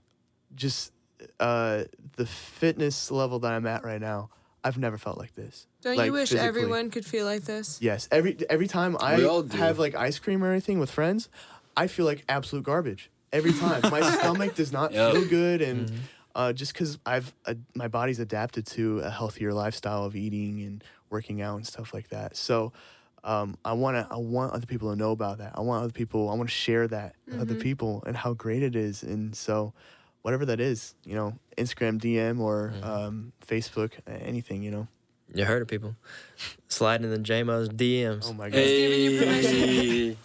[0.55, 0.91] Just
[1.39, 1.83] uh,
[2.17, 4.29] the fitness level that I'm at right now.
[4.65, 5.67] I've never felt like this.
[5.81, 6.47] Don't like, you wish physically.
[6.47, 7.79] everyone could feel like this?
[7.81, 8.07] Yes.
[8.11, 9.57] Every every time I We all do.
[9.57, 11.27] have like ice cream or anything with friends,
[11.75, 13.81] I feel like absolute garbage every time.
[13.89, 15.11] my stomach does not Yep.
[15.11, 15.91] feel good, and
[16.35, 20.83] uh, just because I've uh, my body's adapted to a healthier lifestyle of eating and
[21.09, 22.35] working out and stuff like that.
[22.37, 22.71] So.
[23.25, 24.13] Um, I want to.
[24.13, 25.53] I want other people to know about that.
[25.55, 26.29] I want other people.
[26.29, 29.01] I want to share that with other people and how great it is.
[29.01, 29.71] And so,
[30.23, 34.87] whatever that is, you know, Instagram DM or um, Facebook, anything, you know.
[35.33, 35.95] You heard it, people.
[36.67, 38.25] Sliding in the JMO's DMs.
[38.29, 38.57] Oh my god.
[38.57, 39.53] giving you permission.
[39.53, 40.17] Hey.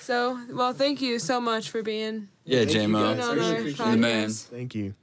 [0.00, 3.16] So well, thank you so much for being Yeah, Thank you, JMO.
[3.16, 3.28] guys.
[3.28, 4.30] on I appreciate The man.
[4.30, 4.94] Thank you.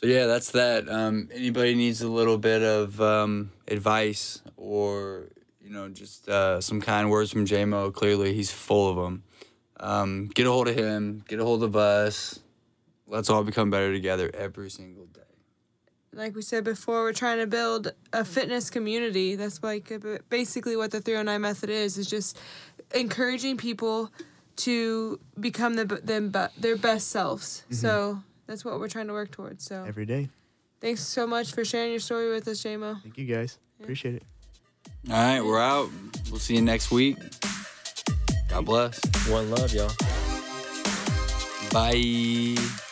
[0.00, 0.88] So yeah, that's that.
[0.88, 5.24] Um, anybody needs a little bit of um, advice or
[5.60, 7.92] you know just uh, some kind words from JMO.
[7.92, 9.24] Clearly, he's full of them.
[9.80, 11.24] Um, get a hold of him.
[11.26, 12.38] Get a hold of us.
[13.08, 15.20] Let's all become better together every single day.
[16.12, 19.34] Like we said before, we're trying to build a fitness community.
[19.34, 21.98] That's like uh, basically what the 309 method is.
[21.98, 22.38] Is just
[22.94, 24.12] encouraging people
[24.58, 27.64] to become the, them their best selves.
[27.70, 29.64] So that's what we're trying to work towards.
[29.64, 30.28] So Every day.
[30.80, 33.00] thanks so much for sharing your story with us, JMO.
[33.02, 33.58] Thank you guys.
[33.80, 34.22] Appreciate it.
[35.08, 35.90] All right, we're out.
[36.30, 37.16] We'll see you next week.
[38.48, 38.98] God bless.
[39.28, 39.92] One love, y'all.
[41.70, 42.84] Bye.